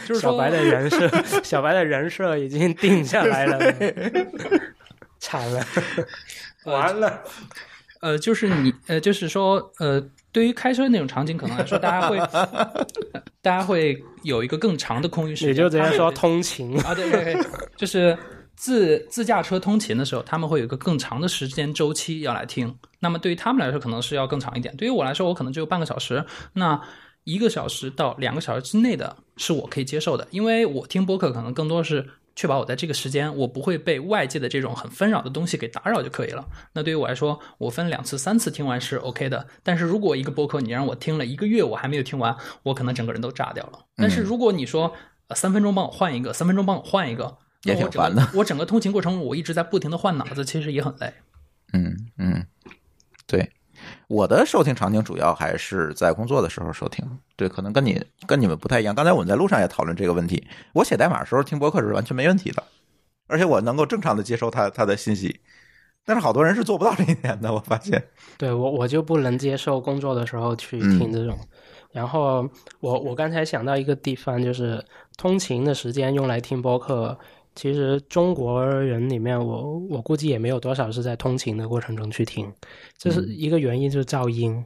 [0.03, 1.07] 就是小白的人设，
[1.43, 3.59] 小白的人设已经定下来了，
[5.19, 5.63] 惨了，
[6.65, 7.21] 完了。
[7.99, 9.99] 呃，就是你呃，就是说呃，
[10.37, 12.19] 对于开车那种场景可能来说，大家会
[13.41, 15.47] 大家会有一个更长的空余时间。
[15.47, 17.43] 也就直接说通勤，啊，对对对，
[17.75, 18.15] 就是
[18.55, 22.77] 自自驾车通勤的时候，他们会有一个更长的时间周期要来听。
[22.99, 24.77] 那么对于他们来说，可能是要更长一点。
[24.77, 26.23] 对于我来说，我可能只有半个小时。
[26.53, 26.79] 那
[27.23, 32.07] 一个小时到两个小时之内的是我可以接受的，因为我听播客可能更多是
[32.37, 36.47] 确保我在这个时间我不会被外界的这种很纷扰的东西给打扰就可以了。
[36.71, 39.47] 那对于我来说，我分两次、三次听完是 OK 的。
[39.63, 43.79] 但是如果一个播客你让我听了一个月我还没有听完，我可能整个人都炸掉了。
[43.95, 44.93] 但是如果你说
[45.29, 51.11] 呃三分钟帮我换一个，三分钟帮我换一个，那也挺烦的我整个通勤过程我一直在不停的换脑子，其实也很累。
[51.73, 52.45] 嗯嗯，
[53.25, 53.51] 对，
[54.07, 57.05] 我的收听场景主要还是在工作的时候收听。
[57.35, 58.95] 对，可能跟你跟你们不太一样。
[58.95, 60.47] 刚才我们在路上也讨论这个问题。
[60.73, 62.63] 我写代码的时候听播客是完全没问题的，
[63.27, 65.41] 而且我能够正常的接收他他的信息。
[66.05, 68.01] 但是好多人是做不到这一点的，我发现。
[68.37, 71.37] 对我我就不能接受工作的时候去听这种。
[71.91, 72.49] 然后
[72.79, 74.81] 我我刚才想到一个地方，就是
[75.17, 77.17] 通勤的时间用来听播客。
[77.57, 82.53] 其实中国人里面，我我估计也没有多少是在通勤的过程中去听。
[82.99, 84.63] 这是一个原因，就是噪音。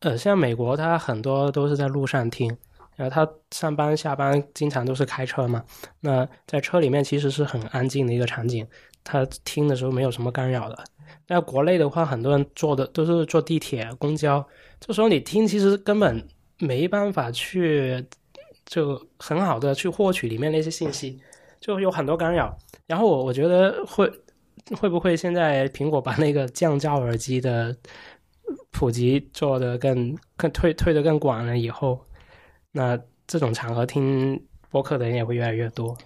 [0.00, 2.56] 呃，像美国，他很多都是在路上听，
[2.96, 5.62] 然后他上班下班经常都是开车嘛。
[6.00, 8.66] 那在车里面其实是很安静的一个场景，
[9.04, 10.84] 他听的时候没有什么干扰的。
[11.26, 14.44] 在国内的话，很多人坐的都是坐地铁、公交，
[14.80, 16.26] 这时候你听，其实根本
[16.58, 18.04] 没办法去
[18.66, 21.20] 就很好的去获取里面那些信息，
[21.60, 22.56] 就有很多干扰。
[22.86, 24.10] 然后我我觉得会
[24.76, 27.76] 会不会现在苹果把那个降噪耳机的
[28.70, 32.04] 普及做的更更推推的更广了以后，
[32.72, 35.96] 那这种场合听播客的人也会越来越多。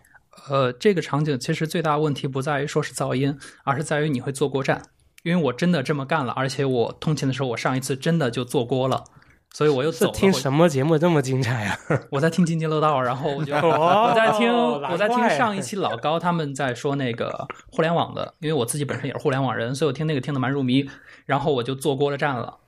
[0.49, 4.83] 呃，这个场景其实最大问题不在于说是噪音，而是在于你会坐过站。
[5.23, 9.05] 因为我真的这么干了，而且我通勤的时候，我上一次真的就坐锅了，
[9.53, 10.13] 所以我又走了。
[10.13, 11.79] 听什么节目这么精彩啊？
[12.11, 20.89] 我在听津津乐道，然后我就我在听我在听上一期老高他们在说那个互联网的，因为我自己本身也是互联网人，所以我听那个听得蛮入迷，
[21.27, 22.59] 然后我就坐锅了站了。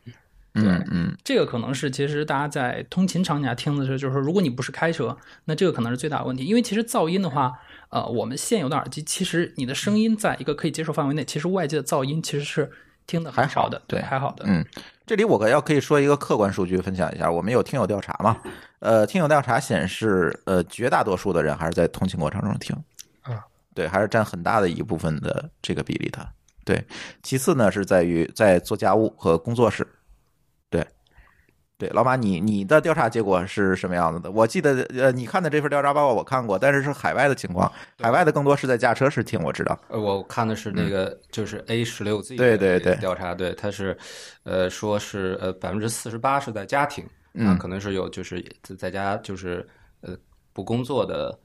[0.56, 5.16] 嗯嗯，这个可能是其实大家在通勤场景下听的时候，就是说如果你不是开车，
[5.46, 7.52] 那这个可能是最大的问题，因为其实噪音的话。
[7.90, 12.68] 呃，我们现有的耳机，其实你的声音在一个可以接受范围内，其实外界的噪音其实是
[13.06, 14.44] 听的还好的，对，还好的。
[14.46, 14.64] 嗯，
[15.06, 18.40] 这里我可要可以说一个客观数据分享一下，我们有听友调查嘛？
[18.78, 22.76] 呃，听友调查显示，呃，绝大多数的人还是在通勤过程中听，
[23.22, 23.44] 啊，
[23.74, 26.26] 对，还是占很大的一部分的这个比例的。
[26.64, 26.82] 对，
[27.22, 29.86] 其次呢是在于在做家务和工作室。
[31.76, 34.30] 对，老马，你你的调查结果是什么样子的？
[34.30, 37.70] 我记得，呃，你看的这份调查报告我看过，但是是海外的情况，
[38.00, 39.76] 海外的更多是在驾车时听，我知道。
[39.88, 43.96] 呃，我看的是那个，就是 A 十六 Z 对对对调查，对，它是，
[44.44, 48.44] 呃，说是呃百分之四十八是在家庭，嗯，可能是有就是
[48.78, 49.66] 在家就是
[50.02, 50.16] 呃
[50.52, 51.36] 不工作的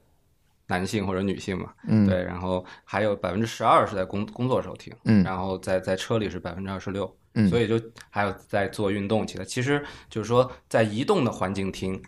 [0.68, 7.12] 男性或者女性嘛，嗯，对，然后还有百分之十二是在工工作时候听，嗯，然后在在车里是百分之二十六。
[7.34, 12.02] 嗯，所以就还有在做运动，起来其实就是说，在移动的环境听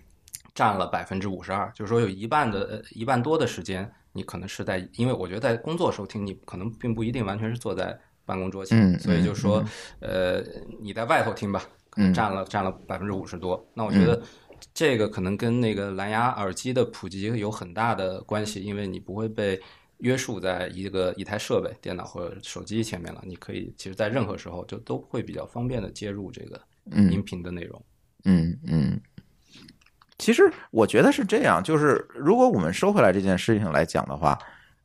[0.55, 9.63] 占了百分之五十二，就是说有一半的呃一半多的时间，你可能是在，因为我觉得在工作时候听，你可能并不一定完全是坐在办公桌前，所以就是说，
[10.01, 10.43] 呃，
[10.81, 13.65] 你在外头听吧，可能占了占了百分之五十多。
[13.75, 14.21] 那我觉得
[14.75, 19.61] 这个可能跟那个蓝牙耳机的普及有很大的关系，因为你不会被。
[20.03, 26.61] 约束在一个一台设备、电脑或者手机前面了，你可以其实，在任何时候就都会比较方便的接入这个
[27.11, 27.81] 音频的内容。
[28.25, 29.01] 嗯嗯，
[30.19, 34.37] 其实我觉得是这样，就是如果我们收回来这件事情来讲的话，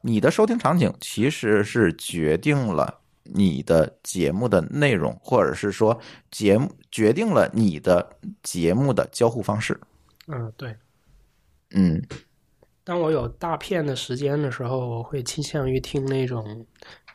[0.02, 6.00] 你的收听场景其实是决定了你的节目的内容，或者是说
[6.30, 8.08] 节目决定了你的
[8.44, 9.80] 节目的交互方式。
[10.28, 10.76] 嗯，对，
[11.72, 12.00] 嗯。
[12.88, 16.66] 当我有大片的时间的时候，我会倾向于听那种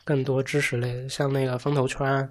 [0.05, 2.29] 更多知识类，像那个风投圈。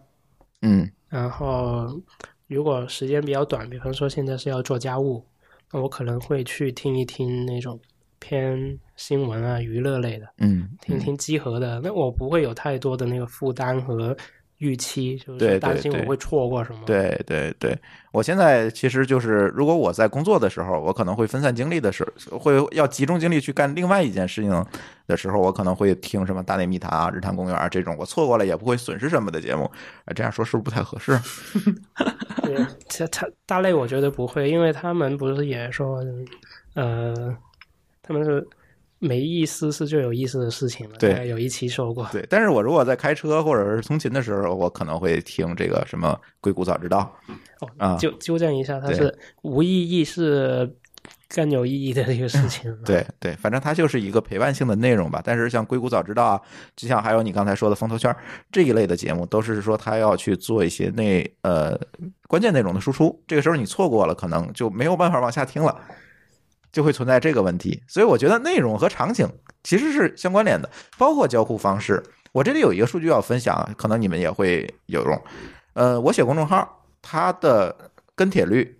[0.60, 2.00] 嗯，然后
[2.46, 5.26] 如果时间比较短，比方说现在是要做家务，
[5.72, 7.80] 那我可能会去听一听那种
[8.20, 10.28] 偏新闻啊、娱乐类的。
[10.38, 14.16] 嗯，听听集合的，那我不会有太多的那个负担和。
[14.62, 16.78] 预期就是担心我会错过什么。
[16.86, 17.76] 对对对，
[18.12, 24.64] 我现在其实就是，如果我在工作的时候，我可能会分散精力的时候，会要集中精力去干另外一件事情
[25.08, 29.64] 的时候，我可能会听什么《大内密谈》啊、《日坛公园》这种，我错过了也不会损失什么的节目。
[30.04, 31.18] 啊，这样说是不是不太合适？
[32.46, 32.54] 对，
[32.88, 36.00] 他他大类我觉得不会，因为他们不是也说，
[36.74, 37.36] 呃，
[38.00, 38.46] 他们是。
[39.02, 40.96] 没意思是最有意思的事情了。
[40.96, 42.08] 对，有一期说过。
[42.12, 47.12] 对，但是我如果在开车或者是通勤的时候，我可能会听这个什么《硅谷早知道》。
[47.60, 50.72] 哦，啊，纠纠正一下，它是无意义是
[51.28, 52.72] 更有意义的一个事情。
[52.86, 55.20] 对对，反正它就是一个陪伴性的内容吧。
[55.24, 56.40] 但是像《硅谷早知道》啊，
[56.76, 58.08] 就像还有你刚才说的《风投圈》
[58.52, 61.76] 这一类的节目，都是说他要去做一些内呃
[62.28, 63.20] 关键内容的输出。
[63.26, 65.76] 这个时候你错过了，可能就没有办法往下听了。
[66.72, 69.28] 就会存在这个问题，所以我觉得内容和场景
[69.62, 72.02] 其实是相关联的，包括交互方式。
[72.32, 75.22] 我这里有一个数据要分享，可能你们也会有用。
[75.74, 78.78] 呃，我写公众号，它的跟帖率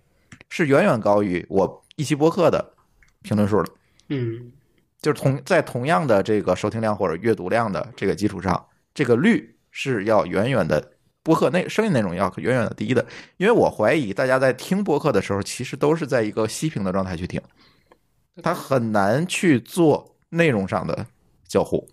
[0.49, 2.73] 是远远高于我一期播客的
[3.21, 3.71] 评论数的。
[4.09, 4.51] 嗯，
[4.99, 8.65] 就是同在同样的这个收听量或者阅读量的这个基础上，
[8.95, 10.91] 这个率是要远远的
[11.21, 13.05] 播客内声音内容要远远的低的。
[13.37, 17.39] 因为我怀疑大家在听播客的时候，其实都是在一个息屏的状态去听。
[18.41, 21.05] 他很难去做内容上的
[21.47, 21.87] 交互，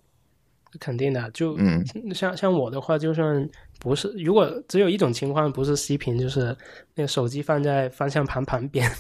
[0.79, 1.31] 肯定的。
[1.33, 1.85] 就嗯
[2.15, 6.57] 像像我的话，就算不是，如果只有一种情况不是息屏，就是
[6.95, 8.91] 那个手机放在方向盘旁边，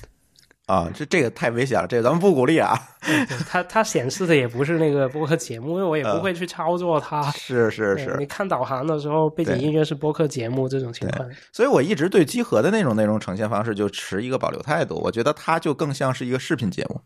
[0.71, 2.79] 啊，这这个太危险了，这个咱们不鼓励啊。
[3.51, 7.29] 它它显示的也不是那个播客节目，因为我也不会去操作它。
[7.33, 11.29] 是是是你，看导航的时候，背景音乐是播客节目这种情况。
[11.53, 17.01] 所以我一直对集合的那种内容呈现方式就持一个保留态度，我觉得它就更像是一个视频节目。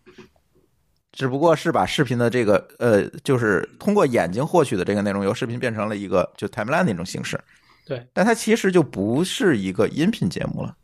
[1.12, 7.40] 只不过是把视频的这个呃，就是通过眼睛获取的这个内容，由视频变成了一个就 timeline 那种形式，
[7.86, 10.76] 对，但它其实就不是一个音频节目了。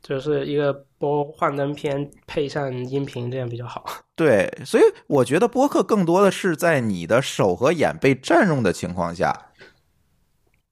[0.00, 3.84] 就是一个播幻灯片配上音频，这样比较好。
[4.16, 9.50] 对，所以我觉得播客更多的是在你的手和眼被占用的情况下，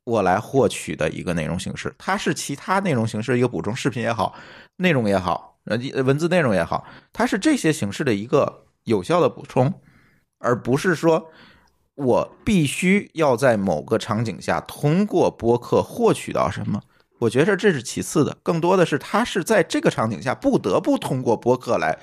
[0.05, 1.95] 我来获取的一个内容形式。
[1.99, 4.35] 它是其他内容形式一个补充，视频也好，
[4.77, 9.75] 内容也好，呃，文字内容也好，它是这些形式的一个有效的补充，
[10.39, 11.31] 而不是说
[11.95, 16.81] 我必须要在某个场景下通过播客获取到什么。
[17.23, 21.97] 我觉得这是其次的，更多的是他是在这个场景下不得不通过播客来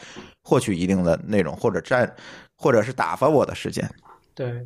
[0.43, 2.15] 获取一定的内容，或者占，
[2.55, 3.89] 或者是打发我的时间。
[4.33, 4.65] 对，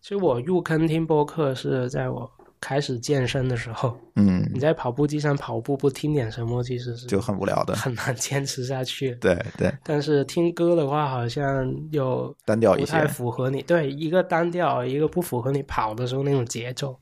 [0.00, 3.98] 其实我入坑听播客是在我开始健身的时候。
[4.14, 7.74] 嗯你，在跑步机上跑步不听点什么，其实是就很无聊的。
[7.74, 9.12] 很难坚持下去。
[9.16, 13.08] 对对，但是听歌的话，好像又单调一不太些。
[13.08, 16.96] 符合你对一个单调，一个不符合你跑的时候那种节奏。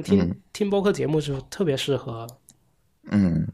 [0.00, 2.26] 但听、嗯听播客节目就特别适合。
[3.10, 3.46] 嗯，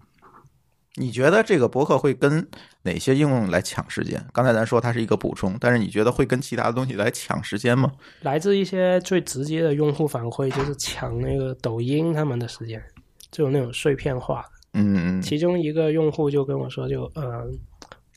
[0.95, 2.49] 你觉得这个博客会跟
[2.82, 4.24] 哪些应用来抢时间？
[4.32, 7.92] 刚才咱说它是一个补充，但是你觉得会跟其他的东西来抢时间吗？
[8.22, 12.82] 来自一些最直接的用户反馈，就是抢那个抖音他们的时间，
[13.30, 14.45] 就有那种碎片化。
[14.72, 17.47] 嗯其中一个用户就跟我说就，呃，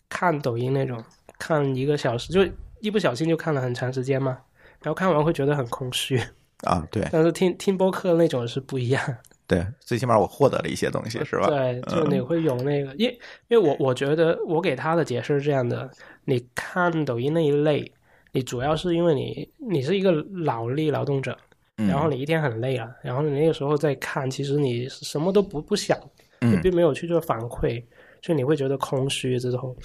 [0.09, 1.03] 看抖音那种，
[1.37, 2.47] 看一个小时，就
[2.79, 4.37] 一不小心就看了很长时间嘛，
[4.81, 6.19] 然后看完会觉得很空虚。
[6.63, 7.07] 啊，对。
[7.11, 9.01] 但是听听播客那种是不一样，
[9.47, 11.47] 对，最起码我获得了一些东西，是吧？
[11.47, 13.09] 对，就你会有那个，因
[13.47, 15.89] 因为我我觉得我给他的解释是这样的：
[16.25, 17.91] 你看抖音那一类，
[18.31, 20.11] 你主要是因为你你是一个
[20.43, 21.37] 脑力劳动者，
[21.77, 21.87] 嗯。
[21.87, 25.97] 然后你一天很累了，然后你那个时候再看，其实你什么都不不想，
[26.41, 27.81] 你嗯并没有去做反馈，
[28.21, 29.75] 所以你会觉得空虚之后。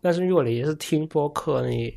[0.00, 1.94] 但是如果你是听播客，你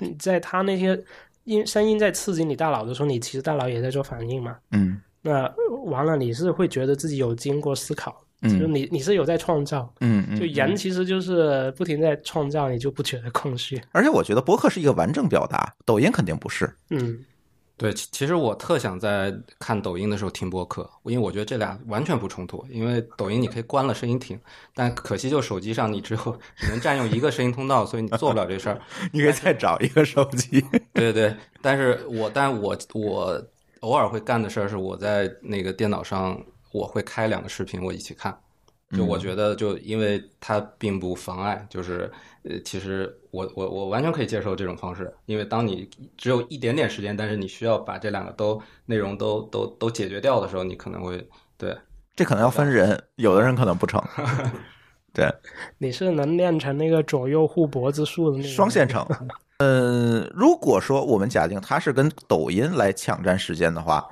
[0.00, 1.02] 你在他那些
[1.46, 4.56] 音声音在刺激你大脑的时候，你其实大脑也在做反应嘛。
[4.70, 5.52] 嗯那
[5.86, 9.92] 完了，你是会觉得自己有经过思考，就是嗯你你是有在创造。
[10.00, 13.80] 嗯嗯，就人其实就是不停在创造，你就不觉得空虚。
[13.90, 16.72] 而且我觉得博客是一个完整表达，抖音肯定不是。
[16.90, 17.18] 嗯，
[17.78, 22.64] 对，其其实我特想在看抖音的时候听播客，因为我觉得这俩完全不冲突。
[22.70, 24.40] 因为抖音你可以关了声音听，
[24.74, 28.80] 但可惜就手机上你只有只能占用一个声音通道，所以你做不了这事儿。
[29.12, 30.60] 你可以再找一个手机。
[30.94, 33.46] 对对对，但是我但我我
[33.80, 38.34] 偶尔会干的事儿是，我在那个电脑上我会开两个视频，我一起看。
[38.94, 42.10] 就我觉得，就因为它并不妨碍，就是
[42.44, 51.28] 呃，其实我我我完全可以接受这种方式，因为当你只有一点点时间，但是你需要把这两个都内容都都都解决掉的时候，你可能会
[51.58, 51.76] 对
[52.14, 54.00] 这可能要分人，有的人可能不成。
[55.12, 55.28] 对，
[55.78, 59.04] 你是能练成那个左右互搏之术的那种双线程。
[59.58, 64.06] 嗯，如果说我们假定它是跟抖音来抢占时间的话，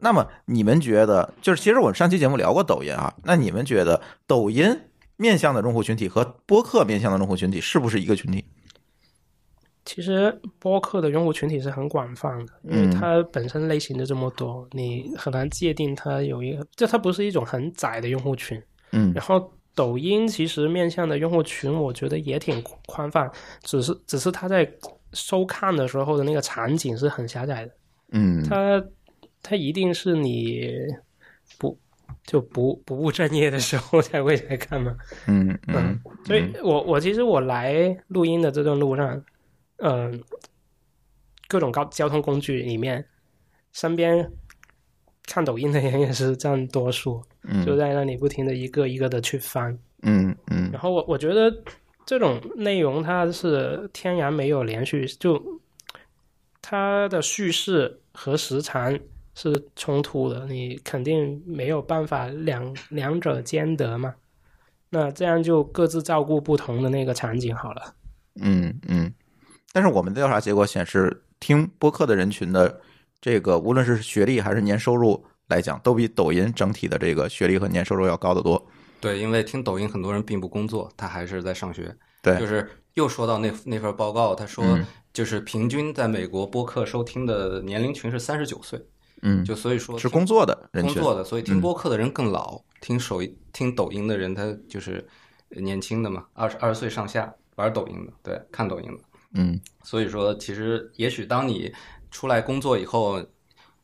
[0.00, 4.80] 那么你们觉得，就是其实我们上期节目聊过抖音啊，那你们觉得抖音
[5.16, 8.44] 面向的用户群体和播客面向的用户群体是不是一个群体？
[9.84, 18.62] 其实播客的用户群体是很广泛的，因为它本身类型就这么多，你很难界定它有一个，就它不是一种很窄的用户群。
[18.92, 23.30] 嗯然后抖音其实面向的用户群，我觉得也挺宽泛，
[23.62, 24.70] 只是只是它在
[25.14, 27.72] 收看的时候的那个场景是很狭窄的，
[28.12, 28.84] 嗯它
[29.42, 30.70] 它一定是你
[31.58, 31.78] 不
[32.24, 34.96] 就不不务正业的时候才会来看嘛。
[35.26, 39.24] 嗯嗯所以我我其实我来录音的这段路上，
[39.76, 40.22] 嗯、
[41.46, 43.06] 各种高交通工具里面，
[43.72, 44.30] 身边
[45.26, 49.78] 看抖音的人也是占多数，嗯就在那里不停的一个一个的去翻。
[50.02, 51.54] 嗯嗯然后我我觉得
[52.04, 55.42] 这种内容它是天然没有连续，就
[56.60, 58.98] 它的叙事和时长
[59.40, 64.12] 是冲突的，你肯定没有办法两两者兼得嘛。
[64.90, 67.94] 那这样就各自照顾不同的那个场景好了。
[68.40, 69.14] 嗯嗯。
[69.72, 72.80] 但是我们的调查结果显示，听播客的人群的
[73.20, 78.66] 这个无论是学历还是年收入来讲，都比抖音整体的这个学历和年收入要高得多。
[79.00, 81.94] 对，因为听抖音很多人并不工作，他还是在上学。
[82.20, 88.84] 对就是又说到那那份报告，他说嗯就是平均在美国播客收听的年龄群是三十九岁，嗯，
[89.44, 93.20] 就所以说是工作的人群，工作的，所以听嗯播客的人更老，听手
[93.52, 95.06] 听抖音的人他就是
[95.50, 99.02] 年轻的嘛，二十二十岁上下玩抖音的，对，看抖音的。
[99.34, 101.72] 嗯所以说，其实也许当你
[102.10, 103.22] 出来工作以后，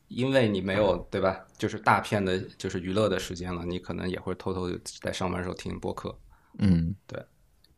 [0.07, 4.69] 因为你没有对吧，就是大片的，就是娱乐的时间了，你可能也会偷偷
[5.01, 6.17] 在上班时候听播客。
[6.57, 7.21] 嗯对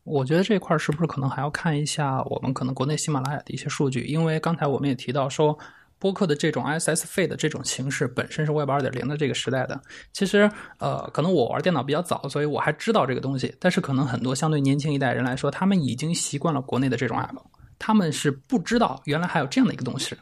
[0.04, 4.06] 我觉得这块儿是不是可能还要看一下我们可能国内喜马拉雅的一些数据？
[4.06, 5.58] 因为刚才我们也提到说，
[5.98, 9.80] 播客的这种 RSS feed 的这种形式本身是 Web 二点零的这个时代的。
[10.12, 13.54] 其实，呃，可能我玩电脑比较早，所以我还知道这个东西。
[13.58, 17.36] 但是，可能很多相对年轻一代人来说，他们已经习惯了国内的这种 app，
[17.78, 20.16] 他们是不知道原来还有这样的一个东西。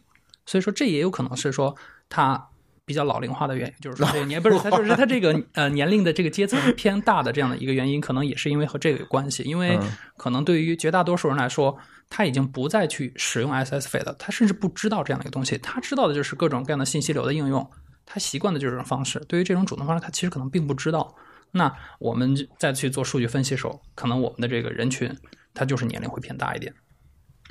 [0.46, 1.76] 所以说，这也有可能是说
[2.08, 2.48] 他
[2.86, 9.42] 比较老龄化的原因，就是说 这个年不是他就是他这个呃年龄的这个阶层偏大的这样的一个原因，可能也是因为和这个有关系。
[9.42, 11.76] 因为嗯可能对于绝大多数人来说，
[12.08, 17.68] 他已经不再去使用 SS feed 了，他甚至不知道这样的一个东西，他知道的就是各种各样的信息流的应用，
[18.06, 19.18] 他习惯的就是这种方式。
[19.26, 21.12] 对于这种主动方式，他其实可能并不知道。
[21.50, 25.12] 那我们再去做数据分析的时候，可能我们的这个人群，
[25.52, 26.72] 他就是年龄会偏大一点。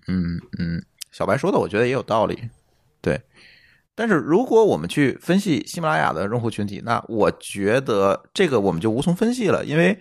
[0.08, 0.82] 嗯嗯，
[1.12, 2.50] 小白说的我觉得也有道理，
[3.02, 3.20] 对。
[3.96, 9.98] 但是如果我们去分析喜马拉雅的用户群体，那我觉得这个我们就无从分析了，因为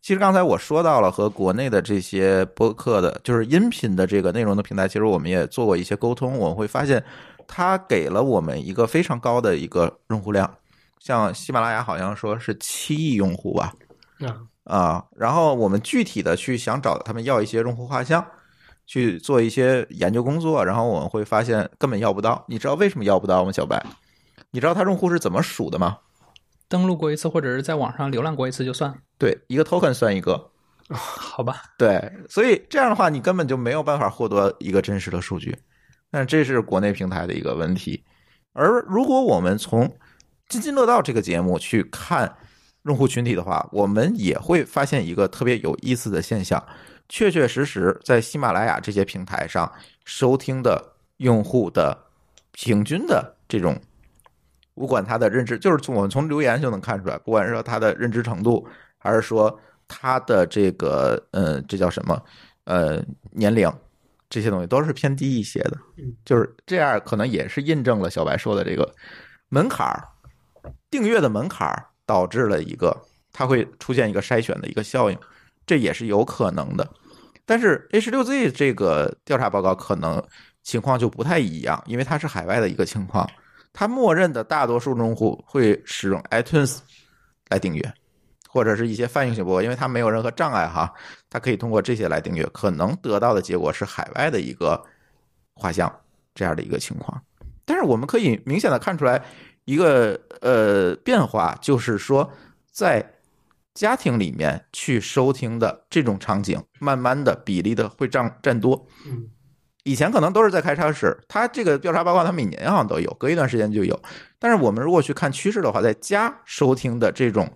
[0.00, 7.02] 其实刚才我说到了和国内的这些播客的，就是音频的这个内容的平台，其实我们也做过一些沟通，我们会发现
[7.46, 10.54] 它给了我们一个非常高的一个用户量，
[11.00, 13.72] 像喜马拉雅好像说是七亿用户吧，
[14.20, 18.24] 啊，啊，然后我们具体的去想找他们要一些用户画像，
[18.88, 22.44] 去做一些研究工作，然后我们会发现根本要不到。
[22.48, 23.52] 你知道为什么要不到吗？
[23.52, 23.80] 小白，
[24.50, 25.98] 你知道他用户是怎么数的吗？
[26.68, 30.50] 登录过一次，或者是在网上浏览过一次就算，对，一个 token 算一个。
[30.90, 31.62] 好吧？
[31.76, 35.54] 对，所以这样的话，你根本就没有办法获得一个真实的数据。
[36.10, 38.02] 但这是国内平台的一个问题。
[38.54, 39.86] 而如果我们从
[40.48, 42.34] 《津津乐道》这个节目去看
[42.84, 46.64] 用户群体的话，我们也会发现一个特别有意思的现象：
[47.08, 49.70] 确确实实在喜马拉雅这些平台上
[50.04, 51.96] 收听的用户的
[52.52, 53.80] 平均的这种，
[54.74, 58.66] 不管他的认知，就是从我们从留言就能看出来，不管是说他的认知程度，
[58.98, 62.22] 还是说他的这个呃，这叫什么
[62.64, 63.72] 呃年龄，
[64.28, 66.14] 这些东西都是偏低一些的嗯。
[66.24, 68.94] 就是这样，可能也是印证了小白说的这个
[69.48, 70.08] 门槛儿，
[70.90, 72.94] 订阅的门槛儿导致了一个
[73.32, 75.18] 它会出现一个筛选的一个效应，
[75.68, 76.90] 这也是有可能的。
[77.46, 80.22] 但是 H 六 Z 这个调查报告可能
[80.64, 83.28] 情况就不太一样，因为它是海外的一个情况，
[83.72, 86.78] 它默认的大多数用户会使用 iTunes
[87.48, 87.94] 来订阅，
[88.48, 90.92] 或者是一些泛用型播客，因为它没有任何障碍哈，
[91.30, 94.82] 它可以通过这些来订阅，可能得到的结果是海外的一个
[95.54, 95.90] 画像
[96.34, 97.18] 这样的一个情况。
[97.64, 99.22] 但是我们可以明显的看出来
[99.64, 102.30] 一个呃变化，就是说
[102.70, 103.02] 在
[103.78, 108.88] 家庭里面去收听的这种场景，慢慢的比例的会占占多。
[109.06, 109.28] 嗯，
[109.84, 114.02] 以前可能都是在开超市，它这个调查报告它每年好像都有，隔一段时间就有。
[114.36, 117.48] 但是我们如果去看趋势的话，在家收听的这种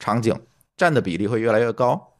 [0.00, 0.36] 场景
[0.76, 2.12] 占的比例会越来越高。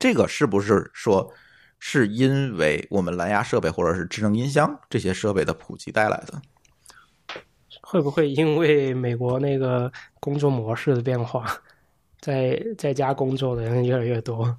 [0.00, 1.32] 这个是不是说
[1.78, 6.42] 是因为我们蓝牙设备或者是智能音箱这些设备的普及带来的？
[7.80, 11.46] 会不会因为美国那个工作模式的变化，
[12.22, 14.56] 在在家工作的人越来越多？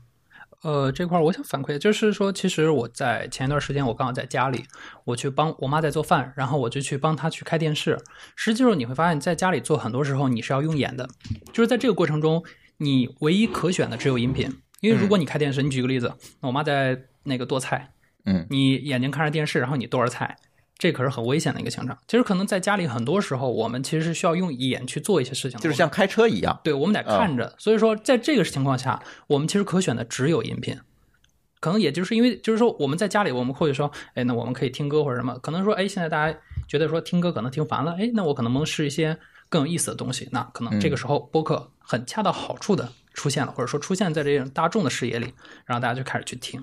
[0.61, 4.64] 呃，这块儿我想反馈，就是说，其实我在前一段时间，我刚好在家里，
[5.03, 7.97] 我去帮我妈在做饭，然后我就去帮她去开电视。
[8.36, 11.09] 实际上，你会发现在家里做，很多时候你是要用眼的，
[11.51, 12.43] 就是在这个过程中，
[12.78, 14.49] 你唯一可选的只有音频。
[14.80, 17.91] 因为如果你开电视，你举个例子，我妈在那个剁菜，
[18.26, 20.38] 嗯你眼睛看着电视，然后你剁着菜，
[20.78, 21.97] 这可是很危险的一个情况。
[22.07, 26.59] 其实可能在家里很多时候，我们其实是需要用眼去做一些事情，就是像开车一样。
[26.63, 27.55] 对，我们得看着。
[27.57, 30.78] 所以说，在这个情况下，我们其实可选的只有音频。
[31.61, 35.39] 可能也就是因为，就是说我们在家里，我们或者说，哎，那我们可以听歌或者什么。
[35.39, 39.17] 可能说，哎，现在大家觉得说听歌可能听烦了，哎，那我可能能试一些
[39.47, 40.28] 更有意思的东西。
[40.34, 45.34] 那可能这个时候播客很恰到好处的出现了，或者说出现在这种大众的视野里，
[45.65, 46.61] 然后大家就开始去听。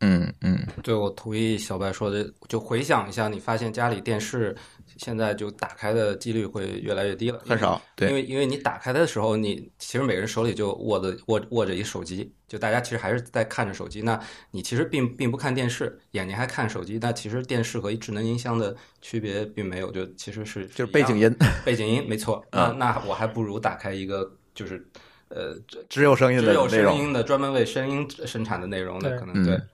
[0.00, 4.56] 嗯嗯对，我同意小白说的，就回想一下，你发现家里电视
[4.96, 14.00] 现在就打开的几率会越来越低了，很少对因为因为你打开它的时候，你其实每个人手里就握着握握着一手机，就大家其实还是在看着手机。
[14.00, 14.18] 那
[14.52, 21.34] 你其实并并不看电视，眼睛还看手机，那其实电视和智能音箱的区别并没有，就其实是就是背景音。
[21.64, 22.36] 背景音没错。
[22.50, 24.86] 啊那那我还不如打开一个就是
[25.28, 25.56] 呃
[25.88, 26.68] 只有声音的只有。
[26.68, 29.54] 声音的专门为声音生产的内容的，可能对。
[29.54, 29.68] 嗯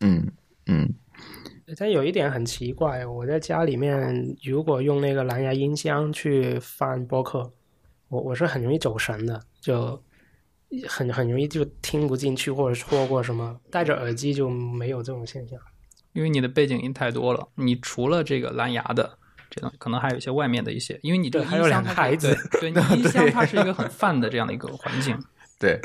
[0.00, 0.30] 嗯
[0.66, 0.94] 嗯
[1.76, 7.52] 但有一点很奇怪，我在家里面如果用那个蓝牙音箱去放播客，
[8.08, 10.00] 我我是很容易走神的，就
[10.88, 13.58] 很很容易就听不进去或者错过什么。
[13.70, 15.58] 戴着耳机就没有这种现象。
[16.12, 19.18] 因为你的背景音太多了，你除了这个蓝牙的
[19.50, 25.18] 这种，可能还有一些外面的一些，因为你这个对还有音箱它是两个孩子对，对你音箱它是一个很泛的这样的一个环境。
[25.58, 25.80] 对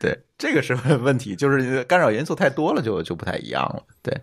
[0.00, 3.84] 对，这个是 问题，就是干扰因素太多了就，就不太一样了。
[4.02, 4.18] 对，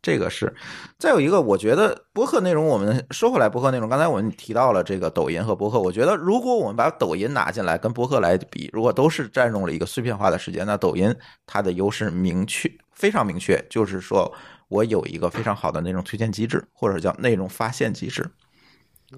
[0.00, 0.54] 这个是。
[0.96, 11.12] 再有一个，我觉得播客内容，我们说回来，播客内容，刚才我们提到了这个抖音和播客，我觉得如果我们把抖音拿进来跟播客来比，如果都是占用了一个碎片化的时间，那抖音
[11.46, 14.32] 它的优势明确，非常明确，就是说
[14.68, 18.24] 我有一个非常好的内容推荐机制，或者叫内容发现机制。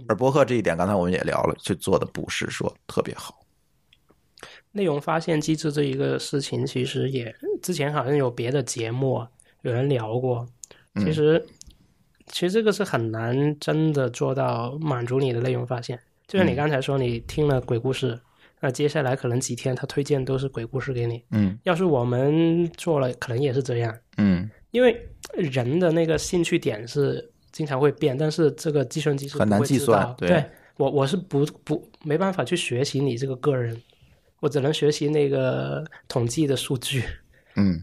[0.09, 3.44] 而播客这一点，刚才我们也聊了，就做的不是说特别好。
[4.75, 9.29] 内容发现机制这一个事情，其实也之前好像有别的节目啊
[9.63, 10.47] 有人聊过。
[10.97, 11.45] 其实，
[12.27, 15.99] 其实这个是很难真的做到满足你的内容发现。
[16.27, 18.19] 就像你刚才说，你听了鬼故事，
[18.61, 21.23] 那接下来可能几天他推荐都是鬼故事给你。
[21.31, 24.97] 嗯要是我们做了，可能也是这样，嗯，因为
[25.33, 30.45] 人的那个兴趣点是经常会变，但是这个计算机是很难不会知计算对
[30.77, 33.81] 我我是不不没办法去学习你这个个人，
[34.45, 37.03] 我只能学习那个统计的数据。
[37.57, 37.83] 嗯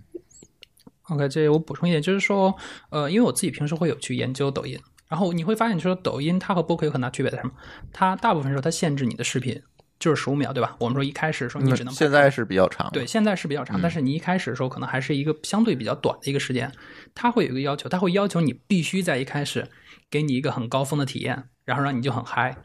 [1.10, 2.56] OK，这我补充一点，就是说，
[2.90, 7.52] 呃，因为我自己平时会有去研究抖音，然后你会发现，说抖音它和播客有很大区别在什么？
[7.92, 9.62] 它大部分时候它限制你的视频
[10.00, 10.78] 就是十五秒，对吧？
[10.80, 12.90] 我们说一开始的时候你只能现在是比较长。
[12.94, 16.72] 对，现在是比较长，但是你一开始的时候可能还是一个相对比较短的一个时间，
[17.16, 19.68] 它会有一个要求，它会要求你必须在一开始
[20.10, 22.56] 给你一个很高峰的体验，然后让你就很嗨。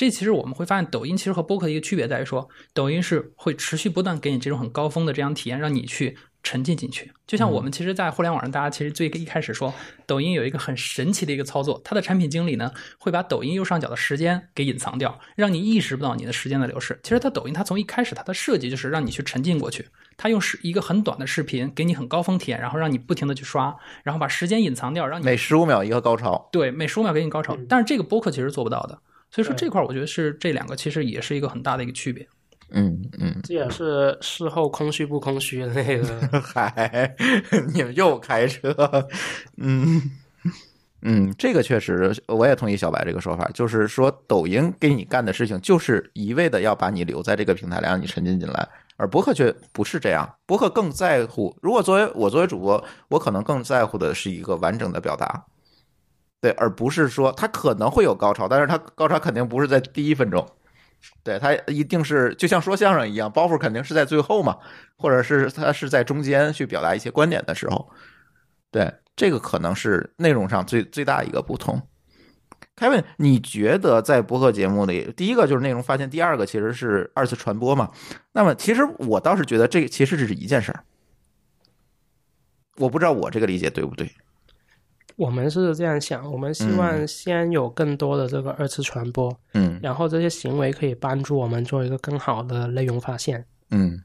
[0.00, 7.12] 这其实我们会发现，抖音其实和播客的一个区别在于说，抖音是会持续不断给你这种很高峰的这样体验，让你去沉浸进去。
[7.26, 9.74] 就像我们其实，在互联网上，大家其实最一开始说，
[10.06, 16.98] 抖音有一个很神奇的一个操作，它的产品经理呢会把抖音右上角的时间给隐藏掉，让你意识不到你的时间的流逝。
[17.02, 19.86] 其实它抖音它从一开始它的设计就是让你去沉浸过去，
[20.16, 26.48] 它用是一个很短的视频给你很高峰体验，然后让你不停的去刷，然后把时间隐藏掉，让你每十五秒一个高潮。
[26.50, 28.98] 对，每十五秒给你高潮，但是这个播客其实做不到的。
[29.30, 32.26] 所以说这块儿我觉得是这两个其实也是一个很大的一个区别。
[32.72, 36.06] 嗯嗯，这也是事后空虚不空虚的那个。
[36.40, 37.12] 嗨，
[37.74, 38.72] 你们又开车，
[39.56, 40.00] 嗯
[41.02, 48.68] 嗯，这个确实我也同意小白这个说法，就是说抖音给你干的事情就是一味的要把你留在这个平台来，让你沉浸进来。
[48.96, 51.56] 而博客却不是这样，博客更在乎。
[51.62, 55.42] 如果作为我作为主播，我可能更在乎的是一个完整的表达，
[56.40, 60.46] 对，而不是说他可能会有高潮，但是他高潮肯定不是在第一分钟，
[61.22, 64.56] 对，他一定是就像说相声一样，包袱肯定是在最后嘛，
[64.96, 67.90] 或者是他是在中间去表达一些观点的时候，
[68.70, 71.80] 对，这个可能是内容上最最大一个不同。
[72.76, 77.90] Kevin，你觉得在播客节目里，第一个就是内容发现，第二个其实是二次传播嘛？
[78.32, 80.82] 那么其实我倒是觉得这其实只是一件事儿，
[82.78, 84.10] 我不知道我这个理解对不对。
[85.20, 93.44] 我们是这样想，我们希望先有更多的这个二次传播，嗯然后这些行为可以帮助我们做一个更好的内容发现。
[93.70, 94.02] 嗯，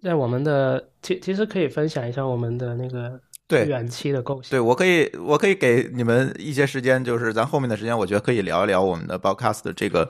[0.00, 4.50] 在我们的其其实可以分享一下我们的那个对远期的构想。
[4.50, 10.08] 对，我可以，我可以给你们一些时间，就是咱后面的时间，我觉得可以聊一聊我们的 Podcast 的这个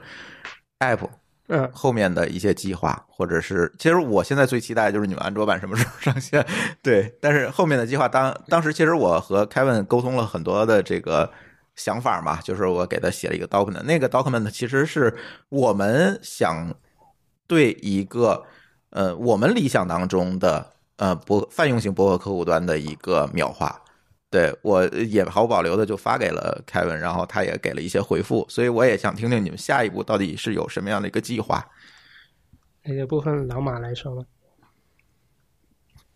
[0.80, 1.08] app
[1.48, 6.44] 嗯，后面的一些计划，或者是，其实我现在最期待就是你们安卓版什么时候上线。
[6.82, 11.30] 对，但是后面的计划当当时其实我和 Kevin 沟通了很多的这个
[11.76, 15.16] 想法嘛，就是我给他写了一个 document，那个 document 其实是
[15.48, 16.74] 我们想
[17.46, 18.44] 对一个
[18.90, 23.82] 呃我们理想当中的呃博泛用型博客客户端的一个描画。
[24.36, 31.66] 对我也毫无保留的就发给了凯文，然后他也给了一些回复，所以我也想听听你们下一步到底是有什么样的一个计划。
[32.84, 34.22] 那个部分老马来说吧。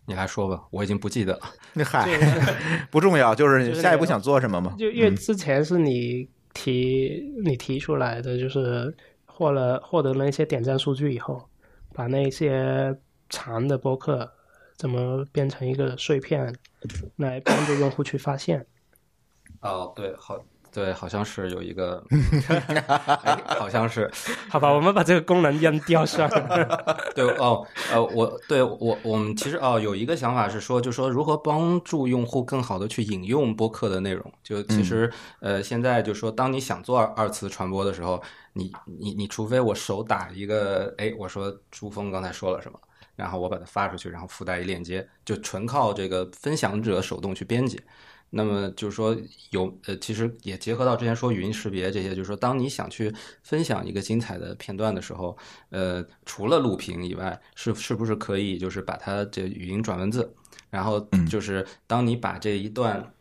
[0.05, 1.39] 你来说吧，我已经不记得了。
[1.73, 2.07] 那嗨，
[2.91, 4.75] 不重要，就是你下一步想做什么嘛？
[4.77, 8.95] 就因为之前是你提、你提出来的，就是
[9.25, 11.49] 获了获得了一些点赞数据以后，
[11.95, 12.95] 把那些
[13.29, 14.31] 长的播客
[14.81, 16.51] 怎么变成一个碎片，
[17.17, 18.65] 来帮助用户去发现。
[19.59, 20.39] 哦，对，好，
[20.73, 22.03] 对，好像是有一个，
[23.21, 24.09] 哎，好像是，
[24.49, 27.03] 好吧，我们把这个功能扔掉算了。
[27.13, 27.63] 对哦，
[27.93, 34.33] 呃，我对我我们其实哦有一个想法是说，就说如何帮助用户更好的去引用播客的内容。
[34.41, 38.19] 就其实呃，现在就说，当你想做二二次传播的时候，
[38.53, 42.79] 你你你除非我手打一个，哎，我说朱峰刚才说了什么，
[43.21, 47.79] 然后我把它发出去，然后附带一链接，就纯靠这个分享者手动去编辑。
[48.31, 49.15] 那么就是说
[49.51, 55.37] 有呃，其实也结合到之前说语音识别这些，就是说当你想去分享一个精彩的片段的时候，
[55.69, 60.33] 呃，除了录屏以外，是是不是可以就是把它这语音转文字，
[60.71, 60.99] 然后
[61.29, 63.13] 就是当你把这一段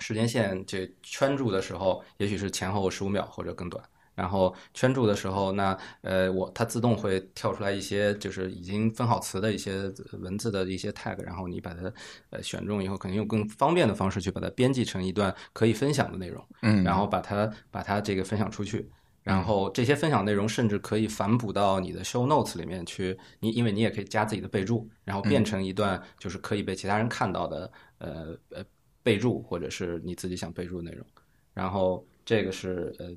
[0.00, 3.82] 时间线这圈住的时候，也许是前后十五秒或者更短。
[4.16, 11.92] 然后圈住的时候，那呃，我它自动会跳出来一些就是已经分好词的一些文字的一些 tag，然后你把它
[12.30, 18.90] 呃选中以后，肯定用更方便的方式去把它编辑成一段可以分享的内容，嗯，然后把它把它这个分享出去，
[19.22, 28.64] 然后这些分享内容甚至可以反哺到你的 show notes 里面去，你因为你也可以加自己的备注，然后变成一段就是可以被其他人看到的呃呃
[29.02, 31.06] 备注或者是你自己想备注的内容，
[31.52, 33.10] 然后这个是呃。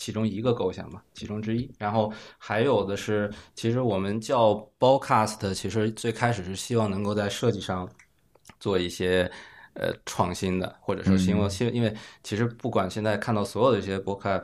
[0.00, 1.70] 其中一个构想吧，其中之一。
[1.76, 7.86] 然后还有的是，其实我们叫 Broadcast，其实最开始是希望能够在设计上
[8.58, 9.30] 做一些
[9.74, 14.42] 呃创新的，或者说希望，希因为其实不管现在看到所有的一些播客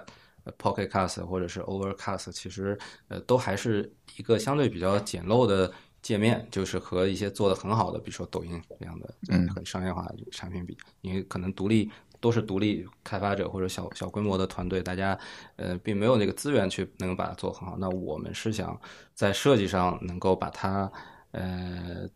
[0.59, 2.79] ，Pocket Cast 或者是 Overcast，其实
[3.09, 5.73] 呃都还是一个相对比较简陋的
[6.03, 11.91] 界面，就是和一些做的很好的，比如说抖音这样的嗯很商业化的产品比，因为可能独立。
[12.27, 15.17] 都是独立开发者或者小小规模的团队，大家
[15.55, 17.77] 呃并没有那个资源去能把它做很好。
[17.79, 18.77] 那我们是想
[19.15, 20.91] 在设计上能够把它
[21.31, 22.09] 呃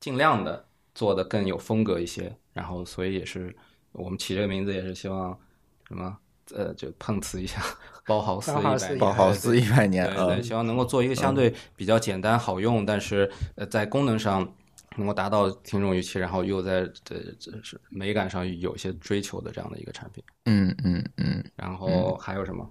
[0.00, 2.36] 尽量的做的更有风格一些。
[2.52, 3.54] 然后所以也是
[3.92, 5.38] 我们起这个名字也是希望
[5.86, 6.18] 什么
[6.52, 7.62] 呃就碰瓷一下
[8.04, 14.52] 包豪斯一百年，包豪斯一百年对对，希望能够做一个相对比较简单好用，但是呃在功能上。
[14.96, 20.22] 能够达到听众预期，然后又在这这是美感上有些追求的这样的一个产品。
[20.44, 21.44] 嗯嗯嗯。
[21.56, 22.68] 然后还有什么？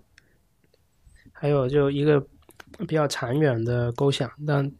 [1.31, 2.19] 还有就一个
[2.87, 4.71] 比较长远的构想，但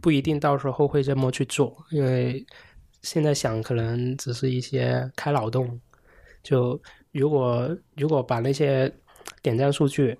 [0.00, 2.44] 不一定到时候会这么去做，因为
[3.02, 5.78] 现在想可能只是一些开脑洞。
[6.42, 6.80] 就
[7.12, 8.90] 如果如果把那些
[9.42, 10.18] 点赞数据，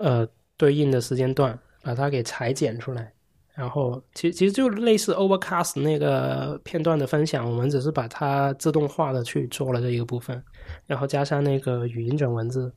[0.00, 0.28] 呃，
[0.58, 3.12] 对应的时间段把它给裁剪出来。
[3.54, 10.42] 然后，其实其实就类似 Overcast 那个片段的分享，我们只是把它自动化的去做了这一个部分，
[10.86, 12.72] 然后加上那个语音转文字，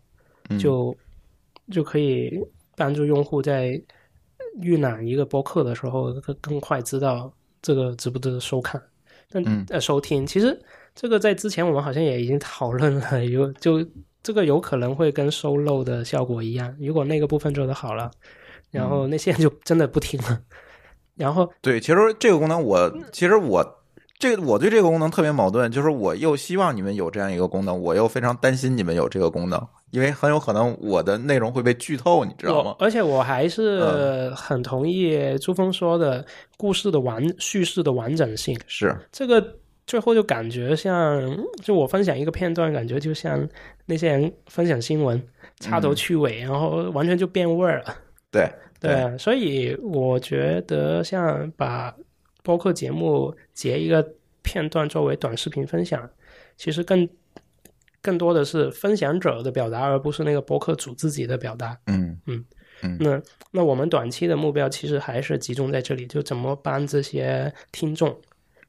[0.60, 0.96] 就
[1.72, 2.40] 就可以
[2.76, 3.82] 帮助用户在
[4.62, 8.80] 预览一个播客的时候更更快知道这个值不值得收看，
[9.32, 10.28] 但呃收听。
[10.28, 10.56] 其实
[10.94, 13.84] 这个在之前我们好像也已经讨论了，有就
[14.22, 18.12] 这个有可能会跟收漏的效果一样，如果那个部分做得好了，
[18.70, 20.40] 然后那些人就真的不听了。
[21.18, 23.66] 然后，对，其实这个功能我其实我
[24.20, 29.62] 这个我对这个功能特别矛盾，就是我又希望你们有这样一个功能，我又非常担心你们有这个功能，
[29.92, 32.76] 因为很有可能我的内容会被剧透，你知道吗？
[32.80, 36.26] 而且我还是很同意朱峰说的，
[36.58, 41.22] 故事的完叙事的完整性是这个，最后就感觉像，
[41.64, 43.48] 就我分享一个片段，感觉就像
[43.86, 45.22] 那些人分享新闻，
[45.60, 47.96] 插头去尾，然后完全就变味儿了。
[48.32, 48.52] 对。
[48.80, 51.96] 对，所以我觉得像把
[52.44, 54.08] 播客节目截一个
[54.44, 56.10] 片段作为短视频分享，
[56.56, 57.10] 其实更
[58.02, 61.78] 更多的是分享者的表达，而不是那个播客主自己的表达。
[61.88, 62.46] 嗯嗯
[62.84, 62.98] 嗯。
[63.00, 63.22] 那
[63.52, 68.16] 那我们短期的目标其实还是集中在这里，就怎么帮这些听众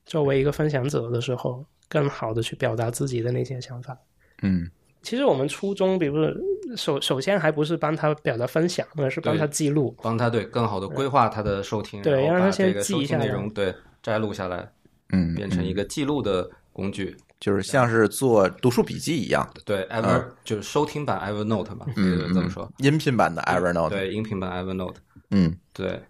[0.07, 3.97] 作为一个分享者的时候，更好的去表达自己的那些想法。
[4.43, 4.71] 嗯。
[5.09, 6.31] 其实我们初衷，比如说
[6.77, 14.71] 首首先还不是帮他表达分享，而是帮他记录，帮他对更好的规划他的收听，对，让他先记一下内容，对，摘录下来，
[15.15, 19.51] 嗯，变成一个记录的工具，就是像是做读书笔记一样。
[19.65, 24.97] 对，Ever 就是收听版 Evernote 嘛，嗯，这么说，音频版的 Evernote，对，音频版 Evernote，
[25.31, 26.03] 嗯，对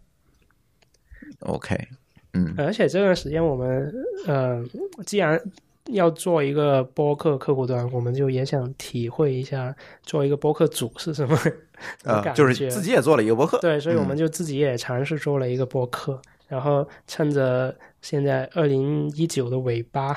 [1.43, 1.79] ，OK，
[2.33, 3.95] 嗯，而且这段时间我们
[4.27, 4.61] 呃，
[5.07, 5.41] 既然
[5.89, 11.37] 要做一个播客客户端，我们就也想体会一下做一个播客组是什么
[12.05, 12.35] 感觉。
[12.35, 20.15] 就是自己也做了一个播客，对，所以我们就自己也尝试做了一个播客，然后趁着现在二零一九的尾巴，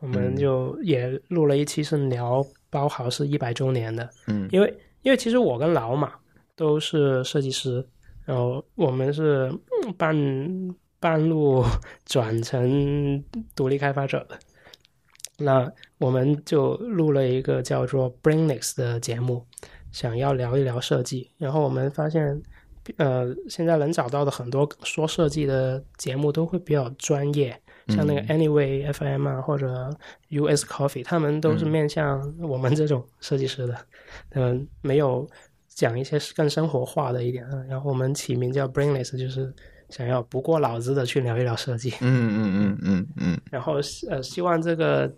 [0.00, 4.08] 我们就也录了一期是聊包豪是一百周年的。
[4.26, 6.12] 嗯，因为因为其实我跟老马
[6.54, 7.86] 都是设计师，
[8.24, 9.50] 然后我们是
[9.96, 10.14] 半
[11.00, 11.64] 半路
[12.04, 13.22] 转成
[13.56, 14.38] 独立开发者的。
[15.38, 19.44] 那我们就录了一个叫做 Brainix 的节目，
[19.90, 21.30] 想要聊一聊设计。
[21.38, 22.40] 然后我们发现，
[22.98, 29.90] 呃，现在能找到的很多说设计的节目都会比较专业，像那个 Anyway FM 啊，或者
[30.28, 33.76] US Coffee，他们都是面向我们这种设计师的，
[34.34, 35.28] 嗯，没有
[35.68, 37.44] 讲一些更生活化的一点。
[37.68, 39.52] 然后我们起名叫 Brainless，就是
[39.88, 41.90] 想要不过脑子的去聊一聊设计。
[42.00, 43.40] 嗯嗯嗯嗯嗯。
[43.50, 45.12] 然后呃，希望这个。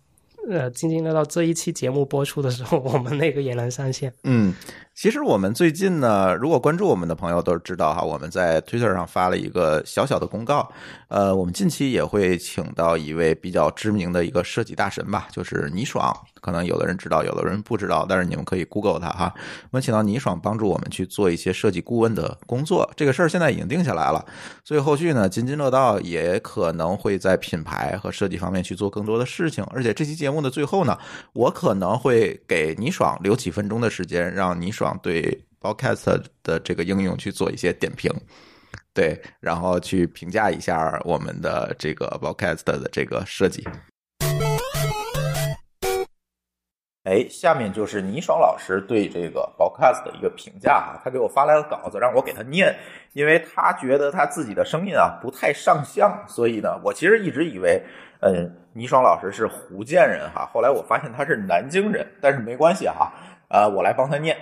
[0.48, 4.12] 呃，津津乐道这一期节目播出的时候，我们那个也能上线。
[4.24, 4.54] 嗯，
[4.96, 10.66] 其实我们最近呢，如果关注我们的朋友都知道哈，我们在 Twitter 上发了一个小小的公告。
[11.08, 16.16] 呃，我们近期也会请到一位比较知名的一个设计大神吧，就是倪爽。
[16.40, 19.34] 可能有的人知道，有的人不知道，但是你们可以 Google 他哈。
[19.64, 24.24] 我们请到倪爽帮助我们去做一些设计顾问的工作，这个事儿现在已经定下来了。
[24.64, 29.62] 所以后续呢，津津乐道也可能会在品牌和设计方面去做更多的事情。
[29.64, 30.96] 而且这期节目的最后呢，
[31.34, 38.12] 我可能会给倪爽留几分钟的时间，让倪爽对 Podcast 的这个应用去做一些点评，
[38.92, 43.66] 对，然后去评价一下我们的这个 Podcast 的这个设计。
[47.04, 52.76] 哎，下面就是倪爽老师对这个 Podcast 的一个评价哈，他给我发来了稿子，让我给他念，
[53.12, 57.80] 因为他觉得他自己的声音啊不太上相，所以呢，我其实一直以为，
[58.22, 63.12] 嗯，倪爽老师是福建人哈，后来我发现他是南京人，但是没关系哈，
[63.50, 64.36] 呃，我来帮他念。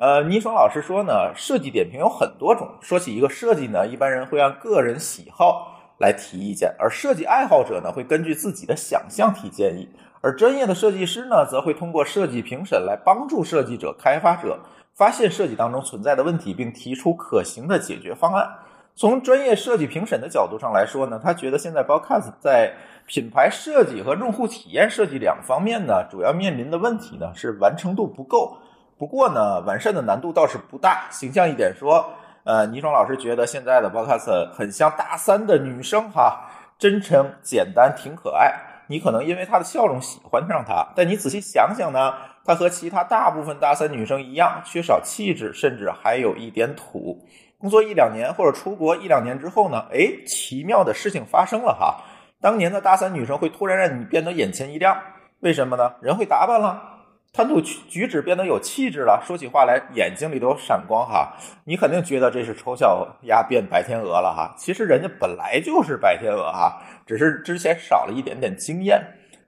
[0.00, 9.86] 呃，倪爽老师说呢，设计点评有很多种，说起一个设计呢，一般人会按个人喜好来提意见，而设计爱好者呢，会根据自己的想象提建议。
[10.22, 14.58] 而专业的设计师呢，则会通过设计评审来帮助设计者、开发者
[14.94, 18.48] 发现设计当中存在的问题，并提出可行的解决方案。
[18.94, 22.72] 从专业设计评审的角度上来说呢，他觉得现在 b o c a s 在
[23.06, 28.56] 品牌设计和用户体验设计两方面呢，主要面临的问题呢是完成度不够。
[29.00, 31.06] 不过呢，完善的难度倒是不大。
[31.10, 32.04] 形象一点说，
[32.44, 38.54] 呃，倪爽老师觉得现在的 b o c a s 很像大三的女生哈，真诚、简单、挺可爱。
[38.88, 42.12] 你可能因为她的笑容喜欢上她，但你仔细想想呢，
[42.44, 47.26] 她和其他大部分大三女生一样，缺少气质，甚至还有一点土。
[47.58, 52.04] 工作一两年或者出国一两年之后呢，哎，奇妙的事情发生了哈。
[52.38, 54.94] 当年的大三女生会突然让你变得眼前一亮，
[55.40, 55.94] 为什么呢？
[56.02, 56.99] 人会打扮了。
[57.32, 61.32] 谈吐举止变得有气质了，说起话来眼睛里都有闪光哈。
[61.64, 64.52] 你肯定觉得这是丑小鸭变白天鹅了哈。
[64.58, 69.00] 其实人家本来就是白天鹅哈，只是之前少了一点点经验。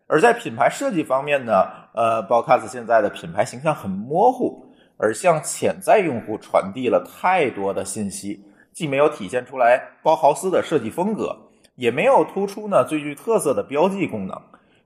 [0.07, 4.65] 而在品牌设计方面呢，呃 b o c a s 现在的品牌形象很模糊，
[4.97, 11.37] 而向潜在用户传递了太多的信息，既没有体现出来包豪斯的设计风格，
[11.75, 14.41] 也没有突出呢最具特色的标记功能。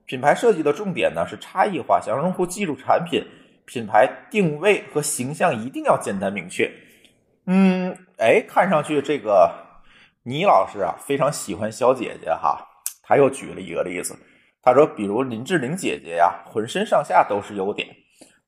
[0.07, 3.21] 品牌设计的重点呢是差异化，想让用户记住产品、
[3.65, 6.71] 品牌定位和形象一定要简单明确。
[7.45, 9.53] 嗯，哎，看上去这个
[10.23, 12.65] 倪老师啊非常喜欢小姐姐哈。
[13.03, 14.17] 他又举了一个例子，
[14.61, 17.87] 他说，比如林志玲姐姐呀，浑身上下都是优点，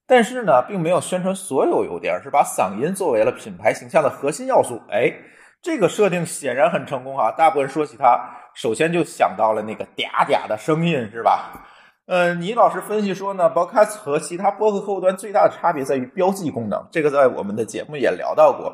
[0.07, 4.81] 但是呢，并没有宣传所有优点，而是把嗓音作为了品牌形象的核心要素。
[4.90, 5.14] 哎，
[5.61, 7.31] 这个设定显然很成功啊！
[7.31, 8.38] 大部分人说起他。
[8.60, 11.65] 首先就想到了那个嗲嗲的声音，是吧？
[12.07, 18.69] 呃，倪老师分析说呢 b o c a s t 和其他播客客户端最大的差别在于标记功能，这个在我们的节目也聊到过。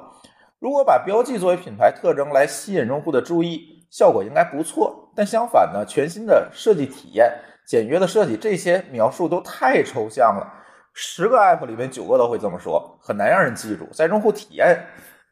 [0.57, 5.07] 如果把标记作为品牌特征来吸引用户的注意，效果应该不错。
[5.15, 7.31] 但相反呢，全新的设计体验、
[7.67, 10.51] 简约的设计，这些描述都太抽象了。
[10.95, 13.87] 十个 App 里面九个都会这么说，很难让人记住。
[13.93, 14.83] 在用户体验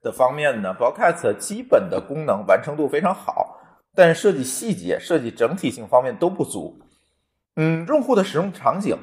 [0.04, 3.58] 的方面呢 b o c a s t 基本的功能完成度非常好。
[3.96, 6.80] 但设计细节、设计整体性方面都不足。
[7.56, 8.98] 嗯，用户的使用场景、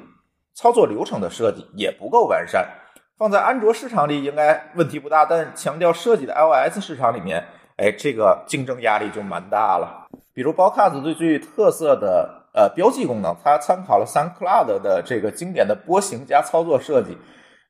[0.54, 2.68] 操作流程的设计也不够完善。
[3.16, 7.44] 放在安卓市场里应该问题不大，但强调设计的 iOS 市场里面，
[7.76, 10.08] 哎，这个竞争压力就蛮大了。
[10.32, 17.16] 比如 b o c a s 最具特色的呃标记功能，它参考了 Sun Cloud 的这个经典的波形加操作设计。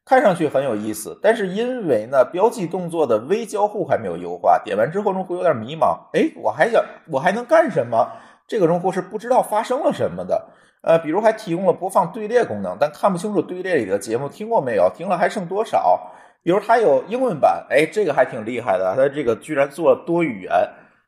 [0.04, 5.96] 看上去很有意思，但是因为呢，标记动作的微交互还没有优化，点完之后用户有点迷茫。
[6.12, 8.10] 哎，我还想我还能干什么？
[8.48, 10.48] 这个用户是不知道发生了什么的。
[10.82, 16.10] 呃，比如还提供了播放队列功能，但看不清楚队列里的节目听过没有，听了还剩多少。
[16.42, 20.52] 比如它有英文版，哎，这个还挺厉害的，它这个居然做多语言，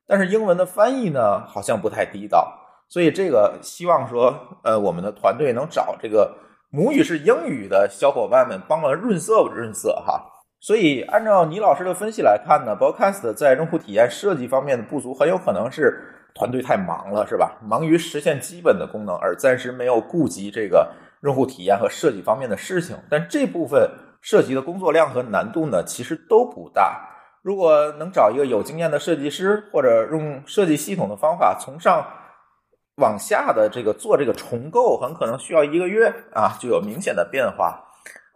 [0.06, 2.52] 但是英文的翻译呢，好像不太地道。
[2.88, 4.32] 所以这个希望说，
[4.62, 6.36] 呃，我们的团队能找这个。
[6.74, 10.24] 母语是英语的小伙伴们帮忙润色润色哈，
[10.58, 16.02] 所以按照倪老师的分析来看呢，Broadcast 在用户体验设计方面的不足，很有可能是
[16.34, 17.58] 团队太忙了，是吧？
[17.62, 20.90] 忙于实现基本的功能，而暂时没有顾及这个
[21.20, 22.96] 用户体验和设计方面的事情。
[23.10, 23.90] 但这部分
[24.22, 27.06] 涉及的工作量和难度呢，其实都不大。
[27.42, 32.02] 如果能找一个有经验的设计师，或者用设计系统的方法从上
[32.96, 37.88] 往下的这个做这个重构，很可能需要一个月啊，就有明显的变化。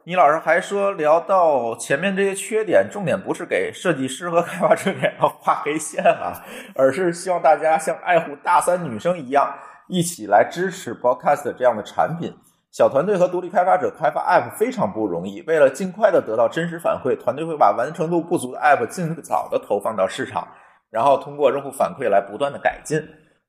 [0.05, 6.45] 倪老师还说，聊到前面这些缺点，重点不是给设计师和开发者 脸上画黑线啊，
[6.77, 9.53] 而是希望大家像爱护大三女生一样，
[9.89, 12.33] 一起来支持 Podcast 这样的产品。
[12.71, 20.47] 小团队和独立开发者开发 App 非常不容易，为了尽快的得到真实反馈，团队会把完成度不足的 App 尽早的投放到市场，
[20.91, 23.03] 然后通过用户反馈来不断的改进。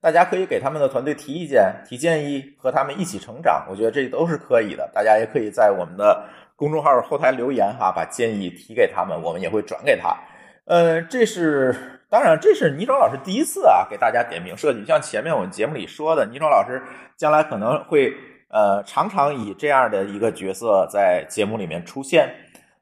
[0.08, 3.66] 大家可以给他们的团队提意见、提建议，和他们一起成长。
[3.70, 4.90] 我觉得这都是可以的。
[4.94, 6.24] 大家也可以在我们的。
[6.56, 10.18] 公众号后台留言哈，把建议提给他们，我们也会转给他。
[10.66, 11.76] 呃，这是
[12.10, 14.86] 当然，这是倪庄老师第一次啊，给大家点评设计。
[14.86, 16.82] 像前面我们节目里说的，倪庄老师
[17.18, 18.14] 将来可能会
[18.50, 22.34] 呃常常以这样的一个角色在节目里面出现。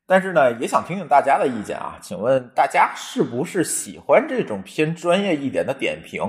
[0.07, 6.21] 但是呢，也想听听大家的意见啊，请问大家是不是喜欢这种偏专业一点的点评？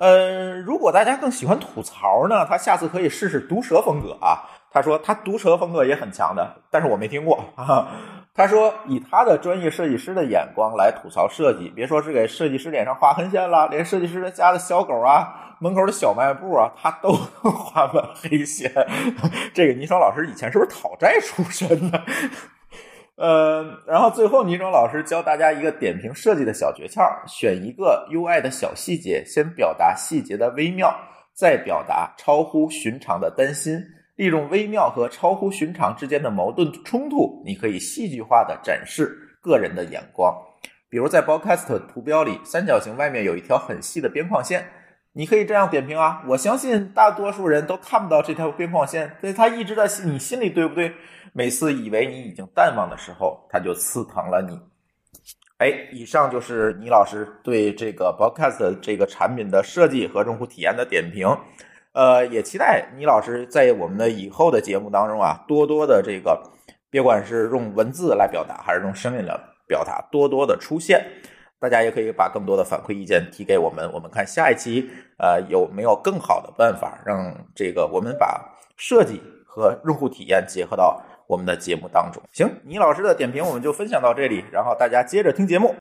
[0.00, 4.48] 呃，如果大家更喜欢吐槽呢，他下次可以试试毒舌风格啊。
[4.72, 7.88] 他说他毒舌风格也很强的，但是我没听过啊。
[8.32, 18.72] 他说以他的专业设计师的眼光来吐槽设计，别说是给设计师脸上画横线了，连设计师家的小狗啊、门口的小卖部啊，他都画满黑线。
[19.52, 22.00] 这个倪双老师以前是不是讨债出身的？
[23.20, 30.90] 呃，然后最后倪双老师教大家一个点评设计的小诀窍：选一个 UI 的小细节，先表达细节的微妙，
[31.34, 33.78] 再表达超乎寻常的担心。
[34.16, 40.34] 利用微妙和超乎寻常之间的矛盾冲突，你可以戏剧化的展示个人的眼光。
[40.88, 44.64] 比如在 Podcast 图标里，三角形外面有一条很细的边框线，
[45.12, 46.22] 你可以这样点评啊。
[46.28, 50.92] 我相信大多数人都看不到这条边框线，所以它一直在你心里，对不对？
[51.32, 54.58] 每次以为你已经淡忘的时候，它就刺疼了你。
[55.58, 61.28] 哎，以上就是倪老师对这个 Podcast 这个产品的设计和用户体验的点评。
[61.92, 66.40] 呃，也期待倪老师在我们的以后的节目当中啊，多多的这个，
[66.88, 71.04] 别管是用文字来表达，还是用声音来表达，多多的出现。
[71.60, 74.88] 大家也可以把更多的反馈意见提给我们，我们看下一期
[75.18, 82.22] 呃有没有更好的办法，让这个我们把设计和用户体验结合到我们的节目当中。
[82.32, 85.74] 行，倪老师的点评我们就分享到这里，然后大家接着听节目。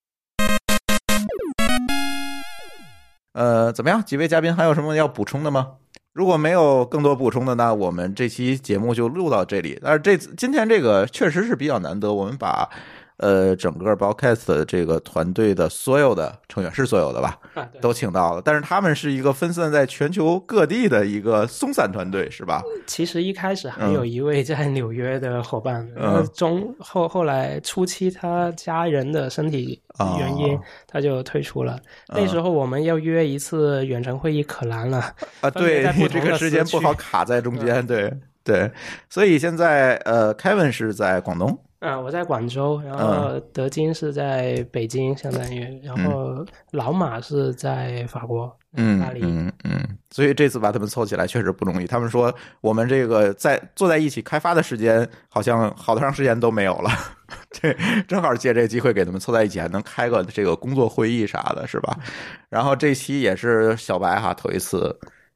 [3.31, 4.03] 呃，怎么样？
[4.03, 5.75] 几位嘉宾还有什么要补充的吗？
[6.11, 9.79] 如果没有更多补充的，那我们这期节目就录到这里。
[9.81, 12.69] 但是这今天这个确实是比较难得，我们把。
[13.19, 17.37] 呃，整个 Broadcast 这个团队的所有的成员是所有的吧，
[17.81, 18.41] 都请到了。
[18.43, 22.63] 但是他们是一个分散在全球各地的一个松散团队，是吧？
[22.87, 25.85] 其实一开始还有一位在纽约的伙伴，
[26.33, 29.81] 中后后来初期他家人的身体
[30.17, 31.77] 原因，他就退出了。
[32.07, 34.99] 那时候我们要约一次远程会议可难了
[35.41, 35.49] 啊！
[35.51, 38.13] 对，这个时间不好卡在中间，对
[38.45, 38.71] 对。
[39.09, 41.59] 所以现在呃，Kevin 是在广东。
[41.79, 51.87] 嗯，我在广州，然后德金是在北京，相当于，然后老马是在法国，嗯，巴黎，嗯嗯，所以这次把他们凑起来确实不容易。
[51.87, 56.89] 他们说我们这个在坐在一起开发的时间，好像好长时间都没有了，
[57.51, 57.73] 这
[58.09, 61.97] 正好借这个机会给他们凑在一起，还能开个这个工作会议啥的，是吧？
[62.49, 64.93] 然后这期也是小白哈头一次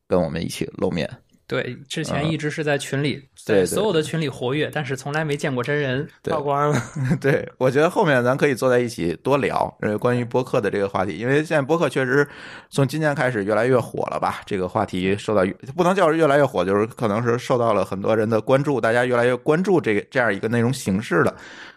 [0.10, 1.10] 跟我们一起露面。
[1.54, 6.82] 对，之前一直是在群里，对所有的群里活跃，但是从来没见过真人曝光了。
[7.22, 12.28] 对，我觉得后面咱可以坐在一起多聊，呃，关于播客的这个话题，因为现在播客确实
[12.72, 14.42] 从今年开始越来越火了吧？
[14.48, 15.44] 这个话题受到
[15.78, 21.36] 不能叫越来越火，就是可能是受到了很多人的关注，大家越来越关注这个这样一个内容形式了。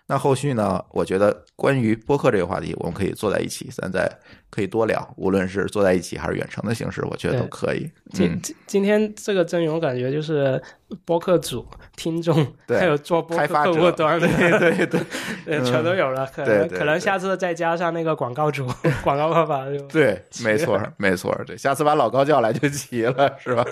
[0.08, 0.84] 那后续呢？
[0.90, 4.08] 我觉得关于播客这个话题，我们可以坐在一起，咱再
[4.50, 5.14] 可以多聊。
[5.16, 7.90] 无论是坐在一起还是远程的形式，我觉得都可以。
[8.12, 10.62] 今今今天这个阵容感觉就是
[11.04, 11.66] 播客组、
[11.96, 14.28] 听众，还有做播客客户端的，
[14.60, 15.04] 对对
[15.44, 16.24] 对，全都有了。
[16.26, 18.64] 可能可能下次再加上那个广告主、
[19.02, 23.64] 广告爸爸对，没错没错，对，下次把老高叫来就齐了，是吧？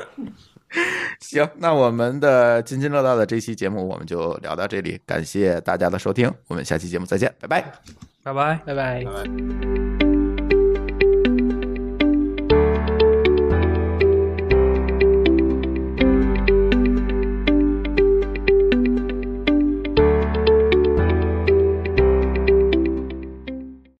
[1.20, 7.64] 行，那我们的津津乐道的这期节目我们就聊到这里，感谢大家的收听，我们下期节目再见，拜拜，
[8.22, 10.03] 拜拜，拜拜。